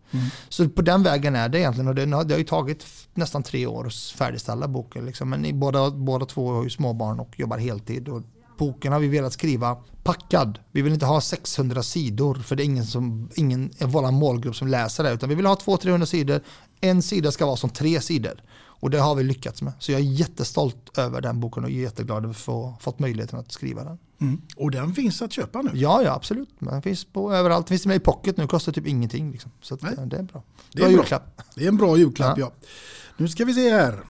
[0.50, 3.43] Så på den vägen är det egentligen och det, har- det har ju tagit nästan
[3.43, 5.06] tre år att färdigställa boken.
[5.06, 5.30] Liksom.
[5.30, 8.10] Men båda, båda två har ju småbarn och jobbar heltid.
[8.10, 8.21] Och
[8.58, 10.60] boken har vi velat skriva packad.
[10.71, 14.56] Vi vill inte ha 600 sidor för det är ingen, som, ingen i vår målgrupp
[14.56, 15.12] som läser det.
[15.12, 16.41] Utan vi vill ha 200-300 sidor.
[16.82, 18.44] En sida ska vara som tre sidor.
[18.58, 19.74] Och det har vi lyckats med.
[19.80, 23.52] Så jag är jättestolt över den boken och jätteglad över att få fått möjligheten att
[23.52, 23.98] skriva den.
[24.22, 24.42] Mm.
[24.58, 25.72] Och den finns att köpa nu.
[25.74, 26.50] Ja, ja absolut.
[26.60, 27.70] Den finns på överallt.
[27.70, 28.48] Finns med i pocket nu.
[28.48, 29.32] Kostar typ ingenting.
[29.32, 29.52] Liksom.
[29.62, 30.44] Så eh, det är bra.
[30.72, 31.00] Det Bra är bra.
[31.02, 31.42] julklapp.
[31.56, 32.52] Det är en bra julklapp ja.
[32.62, 32.68] Ja.
[33.18, 34.04] Nu ska vi se här.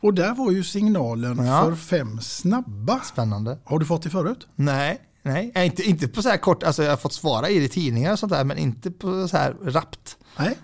[0.00, 1.64] Och där var ju signalen Ja.
[1.64, 3.00] för fem snabba.
[3.00, 3.58] Spännande.
[3.64, 4.46] Har du fått det förut?
[4.54, 5.00] Nej,
[5.32, 5.52] nej.
[5.54, 8.12] Eh, Inte, inte på så här kort, alltså jag har fått svara i det tidningar
[8.12, 10.16] och sånt där, men inte på så här rappt.
[10.38, 10.58] Nej.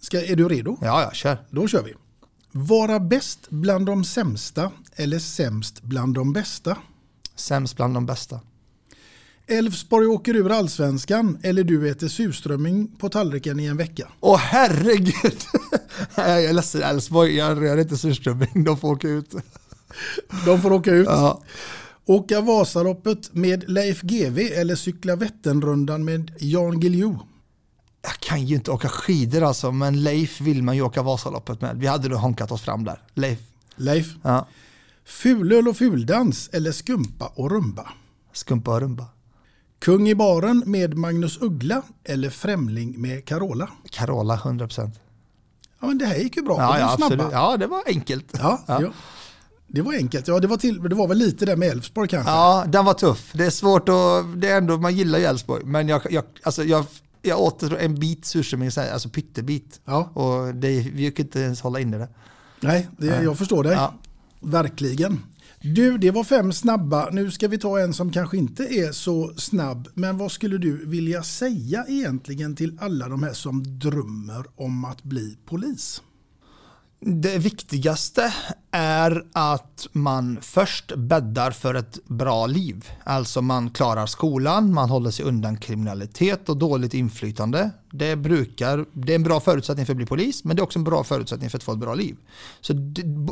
[0.00, 0.78] Ska, är du redo?
[0.80, 1.38] Ja, ja, kör.
[1.50, 1.94] Då kör vi.
[2.52, 6.76] Vara bäst bland de sämsta eller sämst bland de bästa?
[7.36, 8.40] Sämst bland de bästa.
[9.46, 14.08] Elfsborg åker ur allsvenskan eller du äter surströmming på tallriken i en vecka?
[14.20, 15.38] Åh herregud!
[16.16, 19.34] jag är ledsen Elfsborg, jag rör inte surströmming, de får åka ut.
[20.46, 21.06] De får åka ut.
[21.06, 21.42] Ja.
[22.06, 27.18] Åka Vasaloppet med Leif GW eller cykla Vätternrundan med Jan Guillou?
[28.02, 31.76] Jag kan ju inte åka skidor alltså, men Leif vill man ju åka Vasaloppet med.
[31.76, 33.02] Vi hade då honkat oss fram där.
[33.14, 33.38] Leif.
[33.76, 34.06] Leif.
[34.22, 34.46] Ja.
[35.04, 37.88] Fulöl och fuldans eller skumpa och rumba?
[38.32, 39.06] Skumpa och rumba.
[39.78, 43.68] Kung i baren med Magnus Uggla eller Främling med Carola?
[43.90, 44.90] Carola 100%.
[45.80, 46.56] Ja men det här gick ju bra.
[46.58, 47.26] Ja, ja, absolut.
[47.32, 48.26] Ja, det var enkelt.
[48.38, 48.82] Ja, Ja.
[48.82, 48.92] ja.
[49.72, 50.28] Det var enkelt.
[50.28, 52.30] Ja, det var, till, det var väl lite där med Elfsborg kanske.
[52.32, 53.32] Ja, den var tuff.
[53.32, 56.64] Det är svårt att, det är ändå, man gillar ju Elfsborg, men jag, jag, alltså
[56.64, 56.84] jag,
[57.22, 59.80] jag åt en bit surströmming, alltså pyttebit.
[59.84, 60.10] Ja.
[60.14, 62.08] Och det, vi kunde inte ens hålla inne det.
[62.60, 63.72] Nej, det, jag förstår dig.
[63.72, 63.94] Ja.
[64.40, 65.20] Verkligen.
[65.60, 67.08] Du, det var fem snabba.
[67.10, 69.88] Nu ska vi ta en som kanske inte är så snabb.
[69.94, 75.02] Men vad skulle du vilja säga egentligen till alla de här som drömmer om att
[75.02, 76.02] bli polis?
[77.04, 78.34] Det viktigaste
[78.70, 82.90] är att man först bäddar för ett bra liv.
[83.04, 87.70] Alltså man klarar skolan, man håller sig undan kriminalitet och dåligt inflytande.
[87.90, 90.78] Det, brukar, det är en bra förutsättning för att bli polis, men det är också
[90.78, 92.16] en bra förutsättning för att få ett bra liv.
[92.60, 92.72] Så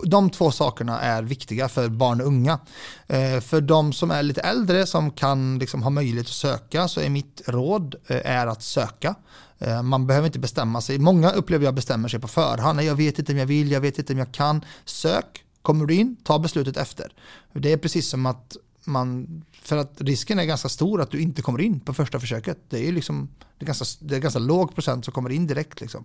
[0.04, 2.58] de två sakerna är viktiga för barn och unga.
[3.06, 7.00] Eh, för de som är lite äldre, som kan liksom ha möjlighet att söka, så
[7.00, 9.14] är mitt råd eh, är att söka.
[9.60, 10.98] Eh, man behöver inte bestämma sig.
[10.98, 12.82] Många upplever jag bestämmer sig på förhand.
[12.82, 14.64] Jag vet inte om jag vill, jag vet inte om jag kan.
[14.84, 17.12] Sök, kommer du in, ta beslutet efter.
[17.52, 21.42] Det är precis som att man, för att risken är ganska stor att du inte
[21.42, 22.58] kommer in på första försöket.
[22.68, 25.80] Det är liksom, det är ganska, det är ganska låg procent som kommer in direkt.
[25.80, 26.04] Liksom.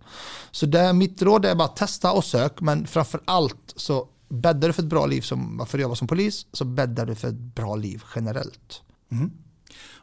[0.52, 4.74] Så det, mitt råd är bara testa och sök, men framför allt så bäddar du
[4.74, 7.56] för ett bra liv som, för att jobba som polis, så bäddar du för ett
[7.56, 8.82] bra liv generellt.
[9.12, 9.32] Mm.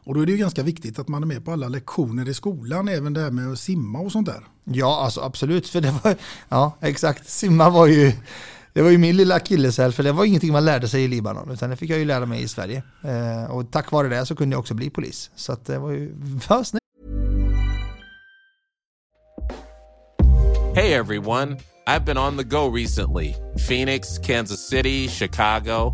[0.03, 2.33] Och då är det ju ganska viktigt att man är med på alla lektioner i
[2.33, 4.47] skolan, även det här med att simma och sånt där.
[4.63, 5.67] Ja, alltså absolut.
[5.67, 6.15] För det var,
[6.49, 7.29] ja, exakt.
[7.29, 8.11] Simma var ju,
[8.73, 11.51] det var ju min lilla akilleshäl, för det var ingenting man lärde sig i Libanon,
[11.51, 12.83] utan det fick jag ju lära mig i Sverige.
[13.03, 15.31] Eh, och tack vare det så kunde jag också bli polis.
[15.35, 16.15] Så att det var ju,
[16.65, 16.83] snyggt.
[20.75, 23.35] Hey everyone, I've been on the go recently.
[23.67, 25.93] Phoenix, Kansas City, Chicago.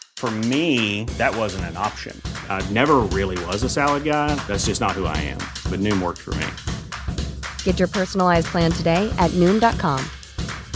[0.21, 2.15] For me, that wasn't an option.
[2.47, 4.35] I never really was a salad guy.
[4.45, 5.39] That's just not who I am.
[5.67, 6.45] But Noom worked for me.
[7.63, 9.99] Get your personalized plan today at Noom.com.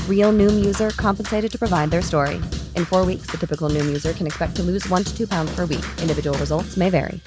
[0.10, 2.42] Real Noom user compensated to provide their story.
[2.74, 5.54] In four weeks, the typical Noom user can expect to lose one to two pounds
[5.54, 5.86] per week.
[6.02, 7.22] Individual results may vary.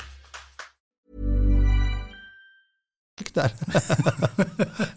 [3.33, 3.53] Där.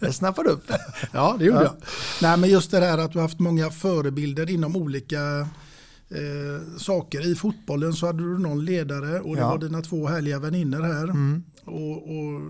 [0.00, 0.72] det snappade upp.
[1.12, 1.64] Ja, det gjorde ja.
[1.64, 1.76] jag.
[2.22, 5.48] Nej, men just det här att du har haft många förebilder inom olika
[6.14, 7.32] eh, saker.
[7.32, 9.48] I fotbollen så hade du någon ledare och det ja.
[9.48, 11.04] var dina två härliga vänner här.
[11.04, 11.42] Mm.
[11.64, 12.40] Och, och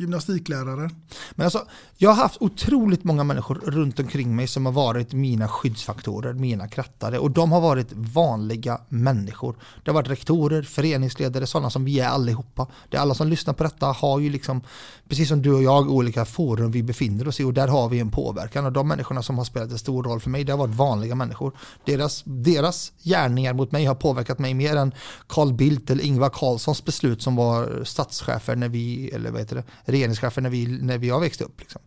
[0.00, 0.90] gymnastiklärare.
[1.30, 5.48] Men alltså, jag har haft otroligt många människor runt omkring mig som har varit mina
[5.48, 7.18] skyddsfaktorer, mina krattare.
[7.18, 9.56] Och de har varit vanliga människor.
[9.84, 12.66] Det har varit rektorer, föreningsledare, sådana som vi är allihopa.
[12.88, 14.62] Det är alla som lyssnar på detta har ju liksom,
[15.08, 17.44] precis som du och jag, olika forum vi befinner oss i.
[17.44, 18.66] Och där har vi en påverkan.
[18.66, 21.14] Och de människorna som har spelat en stor roll för mig, det har varit vanliga
[21.14, 21.52] människor.
[21.84, 24.92] Deras, deras gärningar mot mig har påverkat mig mer än
[25.26, 29.89] Carl Bildt eller Ingvar Carlssons beslut som var statschefer när vi, eller vad heter det,
[29.92, 31.60] regeringschefer när vi, när vi har växt upp.
[31.60, 31.80] Liksom.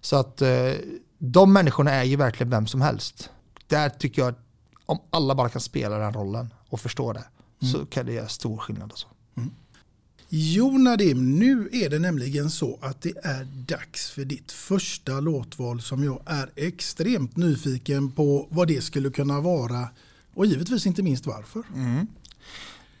[0.00, 0.72] Så att eh,
[1.18, 3.30] de människorna är ju verkligen vem som helst.
[3.66, 4.38] Där tycker jag att
[4.86, 7.24] om alla bara kan spela den rollen och förstå det
[7.62, 7.72] mm.
[7.72, 8.90] så kan det göra stor skillnad.
[8.90, 9.06] Alltså.
[9.36, 9.50] Mm.
[10.28, 15.80] Jo Nadim, nu är det nämligen så att det är dags för ditt första låtval
[15.80, 19.88] som jag är extremt nyfiken på vad det skulle kunna vara
[20.34, 21.62] och givetvis inte minst varför.
[21.74, 22.06] Mm.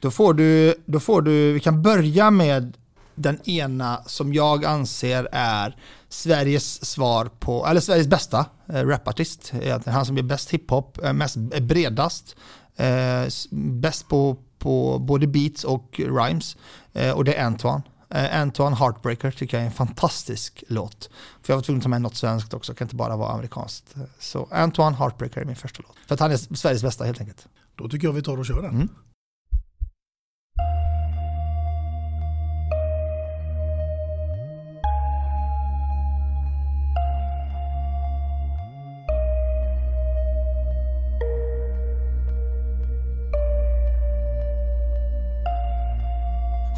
[0.00, 2.76] Då får du, då får du, vi kan börja med
[3.22, 5.76] den ena som jag anser är
[6.08, 9.52] Sveriges svar på, eller Sveriges bästa eh, rapartist.
[9.86, 12.36] Han som är bäst hiphop, eh, mest eh, bredast,
[12.76, 16.56] eh, bäst på, på både beats och rhymes.
[16.92, 17.82] Eh, och det är Antoine.
[18.10, 21.10] Eh, Antoine Heartbreaker tycker jag är en fantastisk låt.
[21.42, 23.94] För jag var tvungen att ta med något svenskt också, kan inte bara vara amerikanskt.
[24.18, 25.96] Så Antoine Heartbreaker är min första låt.
[26.06, 27.46] För att han är Sveriges bästa helt enkelt.
[27.74, 28.74] Då tycker jag vi tar och kör den.
[28.74, 28.88] Mm.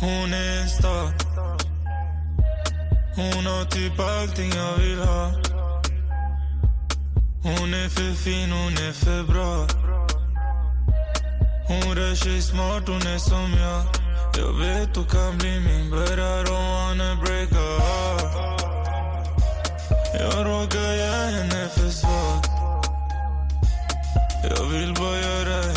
[0.02, 1.12] Hon är en star.
[3.16, 5.24] Hon har typ allting jag vill ha.
[7.42, 9.66] Hon är för fin, hon är för bra.
[11.68, 13.82] Hon rör sig smart, hon är som jag.
[14.36, 18.62] Jag vet hon kan bli min but I wanna break her heart.
[20.14, 22.44] Jag råkar göra henne för svag.
[24.42, 25.71] Jag vill bara göra henne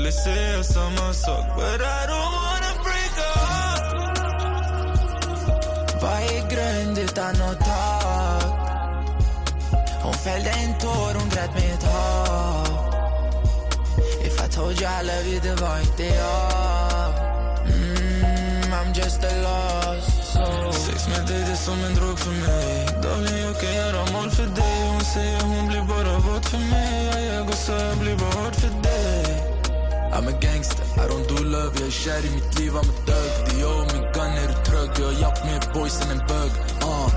[0.00, 3.50] ville säga samma sak But I don't wanna break up.
[6.50, 8.42] Grund utan något tak?
[10.02, 12.66] Hon fällde en tår, hon grät med ett hav
[14.24, 17.12] If I told you I love you, det var inte jag
[17.66, 22.30] mm, I'm just a lost soul Sex med dig det är som en drog för
[22.30, 22.86] mig.
[23.02, 24.78] Darling, jag kan göra mål för dig.
[24.92, 26.94] Hon säger hon blir bara våt för mig.
[27.06, 29.24] Jag jag går så jag blir bara hård för dig.
[30.14, 31.72] I'm a gangster, I don't do love.
[31.78, 33.30] Jag är kär i mitt liv, I'm a thug.
[33.46, 34.90] Det är jag och min gun, är du trög?
[35.00, 36.52] Jag har jakt med boys än en bög.
[36.90, 37.08] Uh.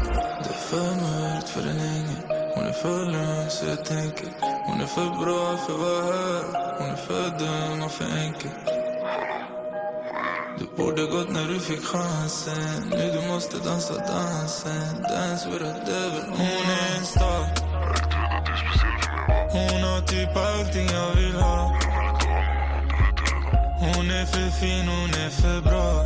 [0.43, 2.21] Det är för mörkt för en ängel.
[2.55, 4.29] Hon är för lugn så jag tänker.
[4.67, 6.43] Hon är för bra för att vara här.
[6.79, 8.82] Hon är för dum och för enkel.
[10.59, 12.89] Du borde gått när du fick chansen.
[12.91, 15.01] Nu du måste dansa dansen.
[15.01, 16.23] Dance with a devil.
[16.27, 17.45] Hon är en star.
[19.51, 21.79] Hon har typ allting jag vill ha.
[23.79, 26.03] Hon är för fin, hon är för bra.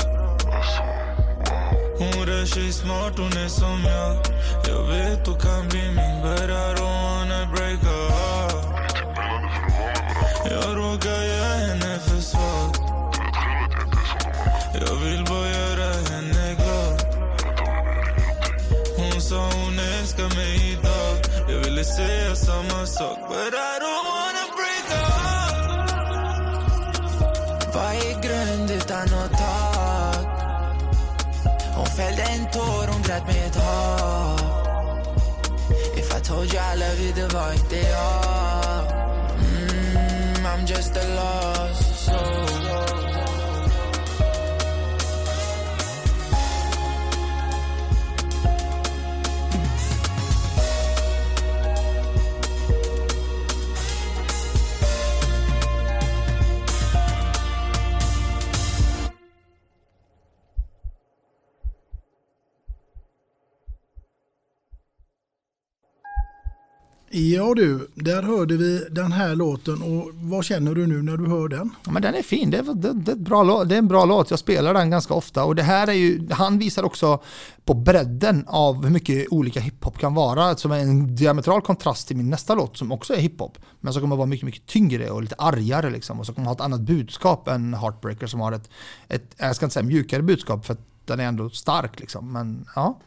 [2.00, 4.38] Hon rör sig smart, hon är som jag.
[4.68, 8.58] Jag vet hon kan bli min But I don't wanna break up
[10.46, 12.17] Jag råkar göra henne för
[14.90, 17.02] jag vill bara göra henne glad.
[18.98, 21.18] Hon sa hon älskar mig idag.
[21.50, 25.08] Jag ville säga samma sak But I don't wanna break up.
[27.76, 30.28] Vad är grund utan nåt tak?
[31.76, 34.40] Hon fällde en tår, hon grät med ett hav
[35.98, 39.07] If I told you I love you, det var inte jag.
[67.10, 71.28] Ja du, där hörde vi den här låten och vad känner du nu när du
[71.28, 71.76] hör den?
[71.86, 74.06] Ja, men den är fin, det är, det, det, är bra, det är en bra
[74.06, 77.24] låt, jag spelar den ganska ofta och det här är ju, han visar också
[77.66, 82.18] på bredden av hur mycket olika hiphop kan vara, som är en diametral kontrast till
[82.18, 85.22] min nästa låt som också är hiphop, men som kommer vara mycket, mycket tyngre och
[85.22, 88.70] lite argare liksom och som kommer ha ett annat budskap än Heartbreaker som har ett,
[89.08, 92.66] ett jag ska inte säga mjukare budskap för att den är ändå stark liksom, men
[92.76, 93.00] ja.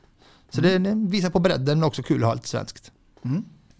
[0.51, 2.93] Så det, det visar på bredden men också kul att ha lite svenskt.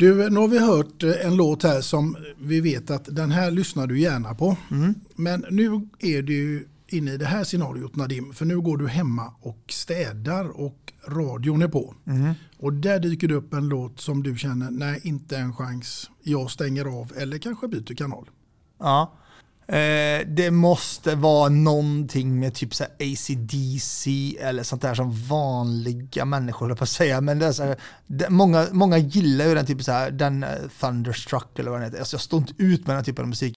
[0.01, 3.51] Du, nu har vi hört eh, en låt här som vi vet att den här
[3.51, 4.57] lyssnar du gärna på.
[5.17, 9.35] Men nu är du inne i det här scenariot Nadim, för nu går du hemma
[9.41, 11.95] och städar och radion är på.
[12.59, 16.51] Och där dyker det upp en låt som du känner, nej inte en chans, jag
[16.51, 18.31] stänger av eller kanske byter kanal.
[18.79, 19.15] Ja.
[19.73, 26.25] Eh, det måste vara någonting med typ så här ACDC eller sånt där som vanliga
[26.25, 27.21] människor håller på att säga.
[27.21, 30.43] Men det är så här, det, många, många gillar ju den typen så här, den
[30.43, 30.49] eh,
[30.81, 31.99] Thunderstruck eller vad den heter.
[31.99, 33.55] Alltså jag står inte ut med den typen av musik.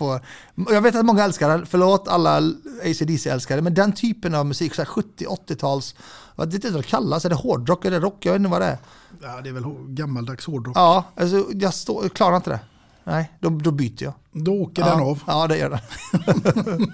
[0.00, 0.20] Får,
[0.70, 2.36] jag vet att många älskar den, förlåt alla
[2.84, 5.94] ACDC-älskare, men den typen av musik, så här 70-80-tals,
[6.34, 8.26] vad det är det det kallas, är det hårdrock eller rock?
[8.26, 8.78] Jag vet inte vad det är.
[9.22, 10.76] Ja, det är väl gammaldags hårdrock.
[10.76, 12.60] Ja, alltså jag, står, jag klarar inte det.
[13.04, 14.14] Nej, då, då byter jag.
[14.32, 14.88] Då åker ja.
[14.88, 15.22] den av.
[15.26, 15.80] Ja, det gör den.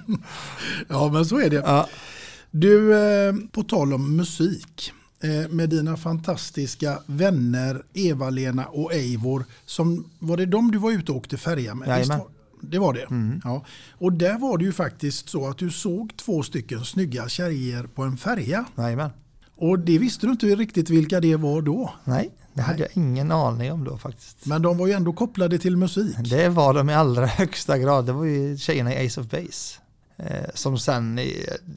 [0.88, 1.86] Ja, men så är det.
[2.50, 4.92] Du, eh, på tal om musik.
[5.20, 9.44] Eh, med dina fantastiska vänner Eva-Lena och Eivor.
[9.66, 11.88] Som, var det de du var ute och åkte färja med?
[11.88, 12.20] Jajamän.
[12.60, 13.06] Det var det?
[13.44, 13.64] Ja.
[13.92, 18.02] Och där var det ju faktiskt så att du såg två stycken snygga tjejer på
[18.02, 18.64] en färja.
[18.76, 19.10] Jajamän.
[19.56, 21.92] Och det visste du inte riktigt vilka det var då.
[22.04, 24.46] Nej, det hade jag ingen aning om då faktiskt.
[24.46, 26.16] Men de var ju ändå kopplade till musik.
[26.30, 28.06] Det var de i allra högsta grad.
[28.06, 29.80] Det var ju tjejerna i Ace of Base.
[30.18, 31.20] Eh, som sen,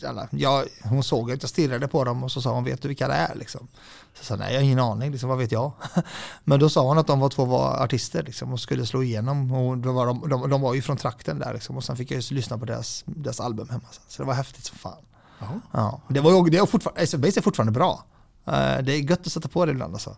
[0.07, 2.87] alla, ja, hon såg att jag stirrade på dem och så sa hon, vet du
[2.87, 3.35] vilka det är?
[3.35, 3.67] Liksom.
[4.13, 5.71] Så jag sa, nej jag har ingen aning, liksom, vad vet jag?
[6.43, 9.51] Men då sa hon att de var två var artister liksom, och skulle slå igenom.
[9.51, 12.11] Och då var de, de, de var ju från trakten där liksom, och sen fick
[12.11, 13.83] jag ju lyssna på deras, deras album hemma.
[13.91, 14.03] Sen.
[14.07, 14.97] Så det var häftigt som fan.
[15.71, 16.01] Ja.
[16.07, 18.03] Det, var, ju- det är fortfarande, Ace of Base är fortfarande bra.
[18.47, 20.15] Eh, det är gött att sätta på det ibland alltså.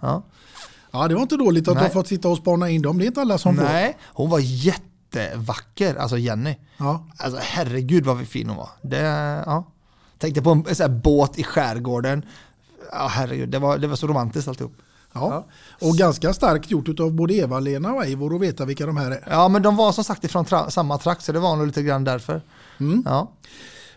[0.00, 0.08] Ja.
[0.08, 0.22] Ja.
[0.92, 1.82] Ja, det var inte dåligt att du Nej.
[1.82, 2.98] har fått sitta och spana in dem.
[2.98, 3.62] Det är inte alla som får.
[3.62, 6.56] Nej, hon var jättevacker, alltså Jenny.
[6.76, 7.08] Ja.
[7.16, 8.68] Alltså herregud vad fin hon var.
[8.82, 8.98] Det,
[9.46, 9.66] ja.
[10.18, 12.24] Tänkte på en, här båt i skärgården.
[12.92, 14.72] Ja, herregud, det var, det var så romantiskt alltihop.
[15.12, 15.46] Ja.
[15.80, 19.24] Och ganska starkt gjort av både Eva-Lena och Eivor att veta vilka de här är.
[19.30, 21.82] Ja, men de var som sagt ifrån tra- samma trakt så det var nog lite
[21.82, 22.42] grann därför.
[23.04, 23.32] Ja.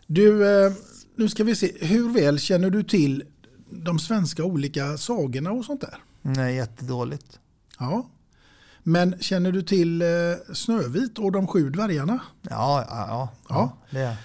[0.07, 0.71] Du, eh,
[1.17, 1.71] nu ska vi se.
[1.81, 3.23] Hur väl känner du till
[3.77, 5.97] de svenska olika sagorna och sånt där?
[6.21, 7.39] Nej, jättedåligt.
[7.79, 8.09] Ja.
[8.83, 10.07] Men känner du till eh,
[10.53, 12.19] Snövit och de sju dvärgarna?
[12.41, 13.29] Ja, ja, ja.
[13.49, 13.77] Ja.
[13.91, 14.15] det är.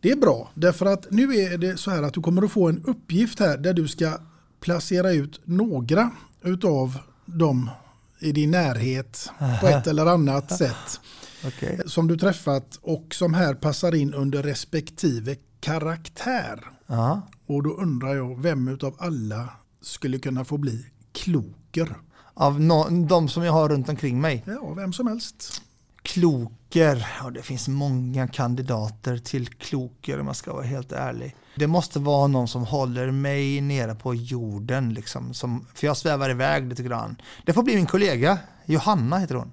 [0.00, 2.68] Det är bra, därför att nu är det så här att du kommer att få
[2.68, 4.18] en uppgift här där du ska
[4.60, 6.10] placera ut några
[6.42, 7.70] utav dem
[8.18, 9.30] i din närhet
[9.60, 11.00] på ett eller annat sätt
[11.46, 11.80] Okej.
[11.86, 16.64] som du träffat och som här passar in under respektive karaktär.
[16.90, 17.22] Ja.
[17.46, 19.48] Och då undrar jag vem utav alla
[19.80, 21.96] skulle kunna få bli kloker?
[22.34, 24.44] Av no- de som jag har runt omkring mig.
[24.46, 25.62] Ja, vem som helst.
[26.02, 31.36] Kloker, ja, det finns många kandidater till kloker om jag ska vara helt ärlig.
[31.56, 36.30] Det måste vara någon som håller mig nere på jorden, liksom, som, för jag svävar
[36.30, 37.16] iväg lite grann.
[37.46, 39.52] Det får bli min kollega, Johanna heter hon.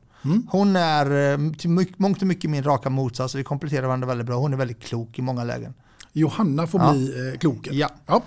[0.49, 4.27] Hon är eh, till mycket, mångt och mycket min raka motsats, vi kompletterar varandra väldigt
[4.27, 4.37] bra.
[4.37, 5.73] Hon är väldigt klok i många lägen.
[6.19, 6.91] Johanna får Ja.
[6.93, 7.73] bli eh, kloker.
[7.73, 8.21] Ja.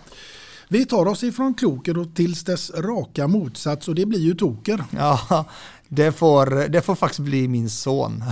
[0.68, 4.84] Vi tar oss ifrån kloker och tills dess raka motsats och det blir ju toker.
[4.90, 5.44] Ja,
[5.88, 8.24] det får, det får faktiskt bli min son.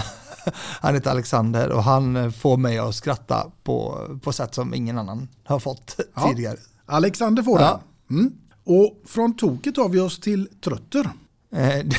[0.80, 5.28] Han heter Alexander och han får mig att skratta på, på sätt som ingen annan
[5.44, 6.28] har fått Ja.
[6.28, 6.56] tidigare.
[6.86, 7.80] Alexander får Ja.
[8.10, 8.32] Mm.
[8.64, 11.10] Och från toket tar vi oss till trötter.
[11.52, 11.96] Eh, det,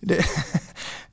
[0.00, 0.24] det,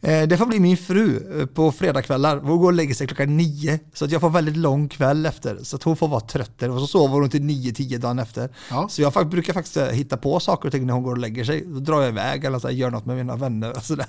[0.04, 2.38] det får bli min fru eh, på fredagskvällar.
[2.38, 3.80] Hon går och lägger sig klockan nio.
[3.94, 5.60] Så att jag får väldigt lång kväll efter.
[5.64, 6.70] Så att hon får vara trötter.
[6.70, 8.50] Och så sover hon till nio, tio dagen efter.
[8.70, 8.88] Ja.
[8.90, 11.44] Så jag brukar faktiskt eh, hitta på saker och ting när hon går och lägger
[11.44, 11.66] sig.
[11.68, 13.78] Då drar jag iväg eller så här, gör något med mina vänner.
[13.78, 14.08] Och så där.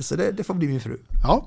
[0.00, 0.98] så det, det får bli min fru.
[1.22, 1.46] Ja.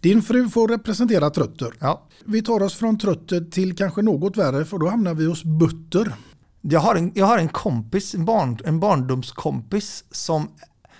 [0.00, 1.72] Din fru får representera trötter.
[1.78, 2.06] Ja.
[2.24, 6.14] Vi tar oss från trötter till kanske något värre för då hamnar vi hos butter.
[6.60, 10.48] Jag har en, jag har en kompis, en, barn, en barndomskompis som,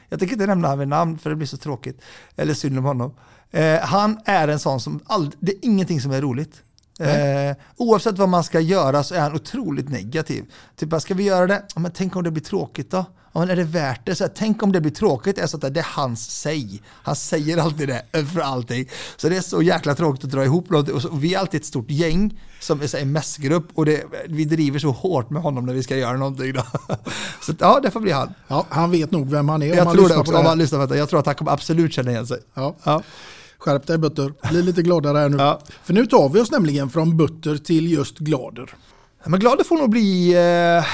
[0.09, 2.01] jag tänker inte nämna honom vid namn för det blir så tråkigt,
[2.37, 3.15] eller synd om honom.
[3.51, 6.63] Eh, han är en sån som, all, det är ingenting som är roligt.
[7.01, 10.45] Eh, oavsett vad man ska göra så är han otroligt negativ.
[10.77, 11.63] Typ, ska vi göra det?
[11.75, 13.05] Ja, men tänk om det blir tråkigt då?
[13.33, 14.15] Ja, men är det värt det?
[14.15, 15.39] Så här, tänk om det blir tråkigt?
[15.39, 16.83] Är så att det är hans säg.
[16.89, 18.89] Han säger alltid det för allting.
[19.17, 20.89] Så det är så jäkla tråkigt att dra ihop något.
[20.89, 24.05] Och, så, och vi är alltid ett stort gäng som är en mässgrupp och det,
[24.29, 26.53] vi driver så hårt med honom när vi ska göra någonting.
[26.53, 26.63] Då.
[27.43, 28.35] Så ja, det får bli han.
[28.49, 30.49] Ja, han vet nog vem han är Jag tror det lyssnar också, på om det
[30.49, 30.63] han här.
[30.63, 30.97] lyssnar på detta.
[30.97, 32.39] Jag tror att han kommer absolut känna igen sig.
[32.55, 32.77] Ja.
[32.85, 33.03] Ja.
[33.65, 35.37] Skärp dig Butter, bli lite gladare här nu.
[35.83, 38.75] För nu tar vi oss nämligen från Butter till just Glader.
[39.25, 40.33] Men glad får nog bli...
[40.33, 40.85] Eh,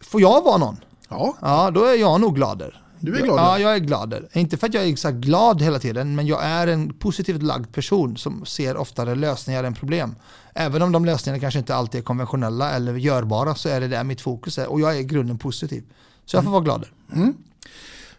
[0.00, 0.76] får jag vara någon?
[1.08, 1.36] Ja.
[1.40, 2.82] Ja, då är jag nog glader.
[3.00, 3.42] Du är glader.
[3.42, 4.28] Ja, jag är glader.
[4.32, 7.72] Inte för att jag är här glad hela tiden, men jag är en positivt lagd
[7.72, 10.14] person som ser oftare lösningar än problem.
[10.54, 14.04] Även om de lösningarna kanske inte alltid är konventionella eller görbara så är det där
[14.04, 15.84] mitt fokus är och jag är i grunden positiv.
[16.24, 16.92] Så jag får vara glader.
[17.12, 17.34] Mm.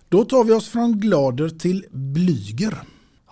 [0.09, 2.83] Då tar vi oss från Glader till Blyger.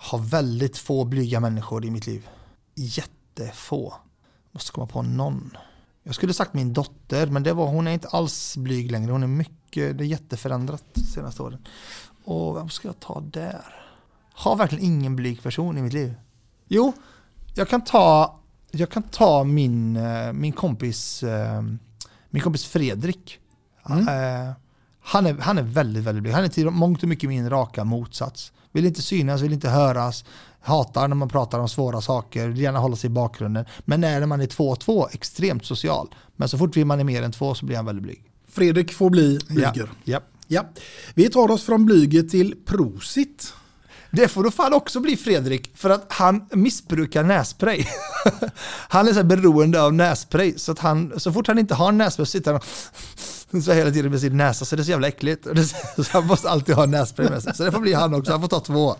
[0.02, 2.28] Har väldigt få blyga människor i mitt liv.
[2.74, 3.94] Jättefå.
[4.52, 5.56] Måste komma på någon.
[6.02, 9.12] Jag skulle sagt min dotter, men det var, hon är inte alls blyg längre.
[9.12, 11.66] Hon är mycket, det är jätteförändrat de senaste åren.
[12.24, 13.64] Och vem ska jag ta där?
[14.32, 16.14] Har verkligen ingen blyg person i mitt liv.
[16.68, 16.92] Jo,
[17.54, 18.38] jag kan ta,
[18.70, 21.62] jag kan ta min, eh, min kompis eh,
[22.30, 23.38] min kompis Fredrik.
[23.88, 24.50] Eh,
[25.02, 26.34] Han är, han är väldigt, väldigt blyg.
[26.34, 28.52] Han är till mångt och mycket min raka motsats.
[28.72, 30.24] Vill inte synas, vill inte höras,
[30.60, 33.64] hatar när man pratar om svåra saker, vill gärna hålla sig i bakgrunden.
[33.84, 36.14] Men när man är två och två, extremt social.
[36.36, 38.22] Men så fort man är mer än två så blir han väldigt blyg.
[38.48, 39.72] Fredrik får bli Blyger.
[39.76, 40.20] Ja, ja.
[40.52, 40.68] Ja.
[41.14, 43.52] Vi tar oss från Blyger till Prosit.
[44.10, 47.84] Det får då fan också bli Fredrik, för att han missbrukar nässpray.
[48.88, 52.26] han är så beroende av nässpray, så att han, så fort han inte har nässpray
[52.26, 52.66] sitter han och
[53.64, 55.46] så hela tiden med sin näsa, så det är så jävla äckligt.
[55.46, 57.54] Och det, så han måste alltid ha nässpray med sig.
[57.54, 58.96] Så det får bli han också, han får ta två.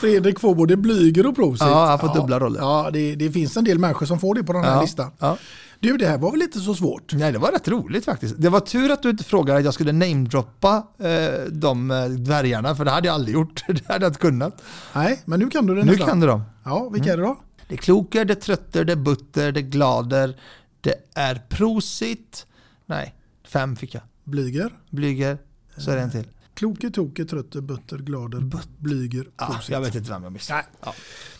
[0.00, 1.60] Fredrik får både Blyger och Prosit.
[1.68, 2.60] Ja, han får dubbla roller.
[2.60, 5.10] Ja, det, det finns en del människor som får det på den här Ja, listan.
[5.18, 5.36] ja.
[5.80, 7.12] Du, det här var väl inte så svårt?
[7.12, 8.34] Nej, det var rätt roligt faktiskt.
[8.38, 12.74] Det var tur att du inte frågade att jag skulle namedroppa eh, de eh, dvärgarna,
[12.76, 13.62] för det hade jag aldrig gjort.
[13.68, 14.62] det hade jag inte kunnat.
[14.92, 16.08] Nej, men nu kan du det Nu nästan.
[16.08, 16.42] kan du dem.
[16.64, 17.36] Ja, vilka är det då?
[17.68, 20.36] Det är kloker, det är trötter, det är butter, det är glader,
[20.80, 22.46] det är prosit.
[22.86, 23.14] Nej,
[23.54, 24.02] fem fick jag.
[24.24, 25.38] Blyger, Blyger,
[25.76, 26.26] så är det en till.
[26.54, 29.68] Kloke, Toke, Trötte, Butter, Glader, Blyger, Ja, Prosit.
[29.70, 30.64] jag vet inte vem jag missade.
[30.84, 30.94] Ja.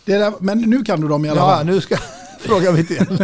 [0.05, 1.67] Det där, men nu kan du dem i alla Ja, fall.
[1.67, 2.03] nu ska jag
[2.41, 3.07] fråga mitt igen.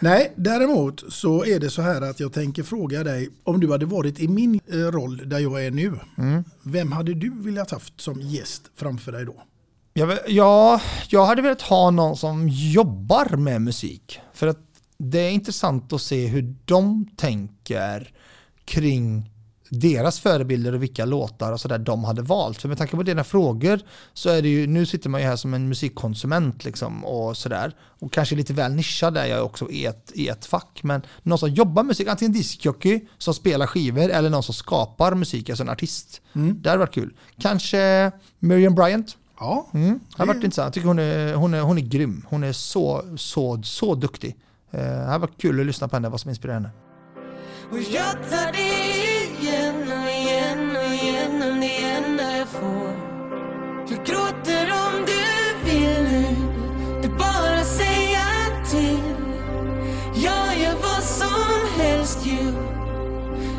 [0.00, 3.86] Nej, däremot så är det så här att jag tänker fråga dig om du hade
[3.86, 5.98] varit i min eh, roll där jag är nu.
[6.18, 6.44] Mm.
[6.62, 9.42] Vem hade du velat haft som gäst framför dig då?
[9.96, 14.20] Jag, ja, jag hade velat ha någon som jobbar med musik.
[14.32, 14.58] För att
[14.98, 18.12] det är intressant att se hur de tänker
[18.64, 19.30] kring
[19.68, 22.62] deras förebilder och vilka låtar och sådär de hade valt.
[22.62, 23.80] För med tanke på dina frågor
[24.12, 27.76] så är det ju, nu sitter man ju här som en musikkonsument liksom och sådär.
[27.80, 30.80] Och kanske lite väl nischad är jag också i ett, i ett fack.
[30.82, 35.14] Men någon som jobbar med musik, antingen diskjockey som spelar skivor eller någon som skapar
[35.14, 36.20] musik, alltså en artist.
[36.32, 37.14] Det hade varit kul.
[37.40, 39.16] Kanske Miriam Bryant.
[39.38, 40.66] Ja, Mm, det har varit intressant.
[40.66, 42.26] Jag tycker hon är, hon är, hon är grym.
[42.28, 44.36] Hon är så, så, så duktig.
[44.74, 46.70] Eh, det har varit kul att lyssna på henne, vad som inspirerar henne.
[47.70, 48.74] Och jag tar det
[49.40, 52.90] igen och igen och igen om det enda jag får.
[53.88, 55.24] Jag gråter om du
[55.70, 56.36] vill nu
[57.02, 58.24] Det är bara att säga
[58.70, 58.98] till.
[60.14, 62.52] Jag gör vad som helst ju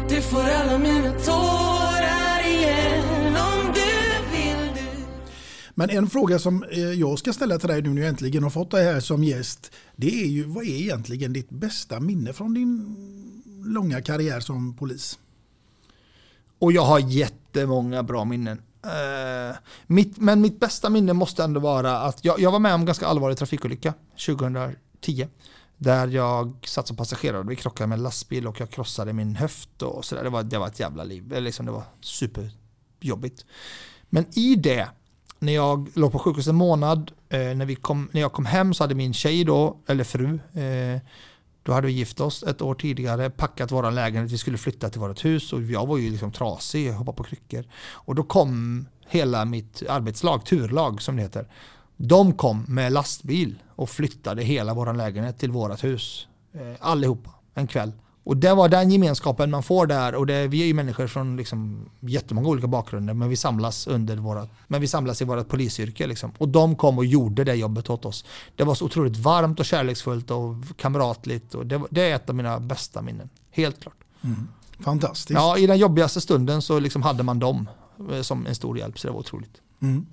[0.09, 1.74] Du får alla mina tårar.
[5.77, 8.49] Men en fråga som eh, jag ska ställa till dig nu när jag äntligen har
[8.49, 9.71] fått dig här som gäst.
[9.95, 12.95] Det är ju vad är egentligen ditt bästa minne från din
[13.65, 15.19] långa karriär som polis?
[16.59, 18.61] Och jag har jättemånga bra minnen.
[18.83, 19.55] Eh,
[19.87, 22.85] mitt, men mitt bästa minne måste ändå vara att jag, jag var med om en
[22.85, 23.93] ganska allvarlig trafikolycka
[24.25, 25.27] 2010.
[25.77, 29.35] Där jag satt som passagerare och vi krockade med en lastbil och jag krossade min
[29.35, 30.23] höft och sådär.
[30.23, 31.41] Det var, det var ett jävla liv.
[31.41, 33.45] Liksom, det var superjobbigt.
[34.09, 34.87] Men i det,
[35.39, 38.73] när jag låg på sjukhus en månad, eh, när, vi kom, när jag kom hem
[38.73, 41.01] så hade min tjej då, eller fru, eh,
[41.63, 44.99] då hade vi gift oss ett år tidigare, packat vår lägenhet, vi skulle flytta till
[45.01, 47.65] vårt hus och jag var ju liksom trasig, hoppade på kryckor.
[47.91, 51.47] Och då kom hela mitt arbetslag, turlag som det heter.
[51.97, 56.27] De kom med lastbil och flyttade hela vår lägenhet till vårt hus.
[56.53, 57.91] Eh, allihopa, en kväll.
[58.25, 61.37] Och det var den gemenskapen man får där och det, vi är ju människor från
[61.37, 66.07] liksom jättemånga olika bakgrunder men vi samlas under våra, men vi samlas i vårt polisyrke
[66.07, 66.31] liksom.
[66.37, 68.25] Och de kom och gjorde det jobbet åt oss.
[68.55, 72.35] Det var så otroligt varmt och kärleksfullt och kamratligt och det, det är ett av
[72.35, 73.29] mina bästa minnen.
[73.51, 73.97] Helt klart.
[74.79, 75.39] Fantastiskt.
[75.39, 77.69] Ja, i den jobbigaste stunden så liksom hade man dem
[78.11, 79.61] eh, som en stor hjälp så det var otroligt.
[79.81, 80.05] Mm.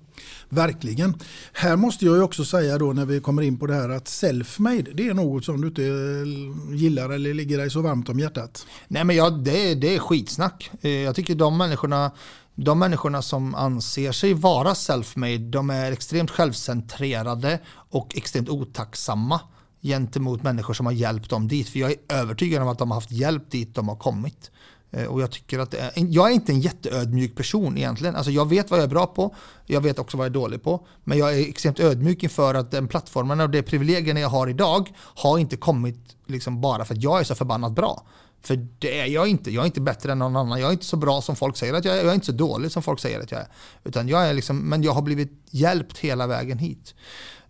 [0.48, 1.14] Verkligen.
[1.52, 4.04] Här måste jag ju också säga då när vi kommer in på det här att
[4.04, 8.18] self-made det är något som du inte eh, gillar eller ligger dig så varmt om
[8.18, 8.66] hjärtat.
[8.88, 10.70] Nej men ja, det, det är skitsnack.
[10.80, 12.10] Eh, jag tycker de människorna,
[12.54, 17.60] de människorna som anser sig vara self-made, de är extremt självcentrerade
[17.90, 19.40] och extremt otacksamma
[19.82, 21.68] gentemot människor som har hjälpt dem dit.
[21.68, 24.50] För jag är övertygad om att de har haft hjälp dit de har kommit.
[24.92, 28.16] Eh, och jag tycker att är, jag är inte en jätteödmjuk person egentligen.
[28.16, 29.34] Alltså jag vet vad jag är bra på,
[29.66, 30.86] jag vet också vad jag är dålig på.
[31.04, 34.92] Men jag är extremt ödmjuk inför att den plattformen och de privilegierna jag har idag
[34.98, 38.06] har inte kommit liksom bara för att jag är så förbannat bra.
[38.42, 39.50] För det är jag inte.
[39.50, 40.60] Jag är inte bättre än någon annan.
[40.60, 41.98] Jag är inte så bra som folk säger att jag är.
[41.98, 43.46] Jag är inte så dålig som folk säger att jag är.
[43.84, 46.94] Utan jag är liksom, men jag har blivit hjälpt hela vägen hit.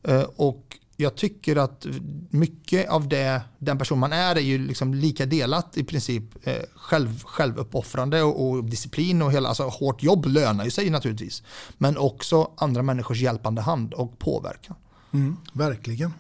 [0.03, 0.72] Eh, och
[1.03, 1.87] jag tycker att
[2.31, 6.63] mycket av det den person man är är ju liksom lika delat i princip eh,
[6.75, 11.43] själv, självuppoffrande och, och disciplin och hela, alltså hårt jobb lönar ju sig naturligtvis.
[11.79, 14.77] Men också andra människors hjälpande hand och påverkan.
[15.13, 16.13] Mm, verkligen.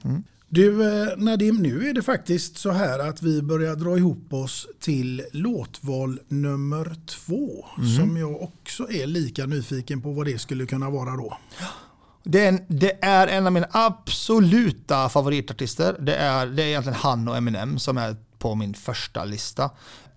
[0.54, 4.66] Du eh, Nadim, nu är det faktiskt så här att vi börjar dra ihop oss
[4.80, 7.66] till låtval nummer två.
[7.78, 7.96] Mm.
[7.96, 11.38] Som jag också är lika nyfiken på vad det skulle kunna vara då.
[12.24, 15.96] Det är, en, det är en av mina absoluta favoritartister.
[16.00, 19.70] Det är, det är egentligen han och Eminem som är på min första lista.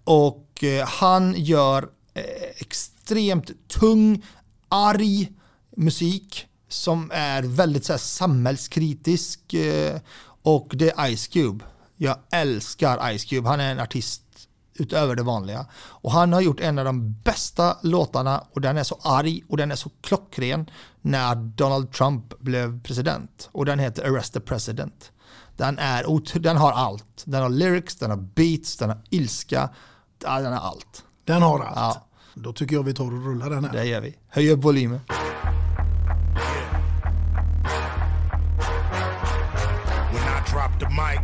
[0.03, 2.24] Och eh, han gör eh,
[2.58, 4.26] extremt tung,
[4.70, 5.32] arg
[5.78, 9.53] musik som är väldigt så här, samhällskritisk.
[9.53, 9.99] Eh,
[10.41, 11.66] och det är Ice Cube.
[11.97, 13.49] Jag älskar Ice Cube.
[13.49, 14.24] Han är en artist
[14.80, 15.65] utöver det vanliga.
[15.76, 19.57] Och han har gjort en av de bästa låtarna och den är så arg och
[19.57, 20.69] den är så klockren
[21.01, 23.49] när Donald Trump blev president.
[23.51, 25.11] Och den heter Arrest the President.
[25.57, 27.23] Den, är, den har allt.
[27.26, 29.69] Den har lyrics, den har beats, den har ilska.
[30.17, 31.03] Den har allt.
[31.26, 31.76] Den har allt.
[31.76, 33.71] Ja, Då tycker jag vi tar och rullar den här.
[33.73, 34.17] det gör vi.
[34.30, 34.99] Höj upp volymen.
[40.13, 41.19] When I drop the mic,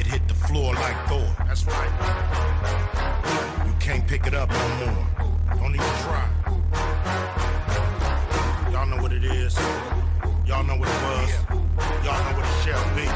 [0.00, 1.26] it hit the floor like Thor.
[1.46, 2.47] That's right.
[3.88, 5.06] Can't pick it up no more.
[5.56, 6.28] Don't even try.
[8.70, 9.56] Y'all know what it is.
[10.46, 11.32] Y'all know what it was.
[12.04, 13.06] Y'all know what it shall be.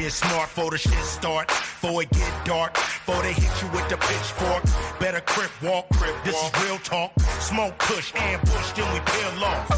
[0.00, 1.48] Get smart for the shit start.
[1.48, 2.74] Before it get dark.
[2.74, 4.62] Before they hit you with the pitchfork.
[5.00, 5.88] Better crip walk.
[5.94, 7.10] Crip this is real talk.
[7.40, 9.68] Smoke push, ambush, then we peel off.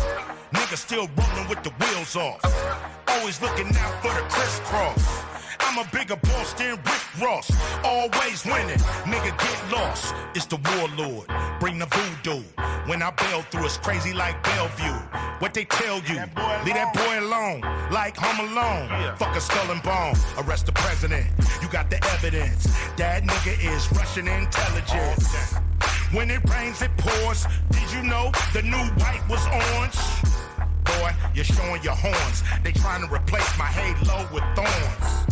[0.53, 2.45] Niggas still rolling with the wheels off.
[3.09, 5.26] Always looking out for the crisscross.
[5.61, 7.51] I'm a bigger boss than Rick Ross.
[7.85, 10.15] Always winning, nigga get lost.
[10.35, 11.29] It's the warlord,
[11.61, 12.43] bring the voodoo.
[12.87, 14.99] When I bail through, it's crazy like Bellevue.
[15.39, 16.21] What they tell you,
[16.65, 19.17] leave that boy alone, like Home Alone.
[19.17, 21.27] Fuck a skull and bone, arrest the president.
[21.61, 22.65] You got the evidence.
[22.97, 25.55] That nigga is Russian intelligence.
[26.13, 27.47] When it rains, it pours.
[27.71, 29.99] Did you know the new white was orange?
[30.85, 32.43] Boy, you're showing your horns.
[32.63, 35.27] They trying to replace my halo with thorns.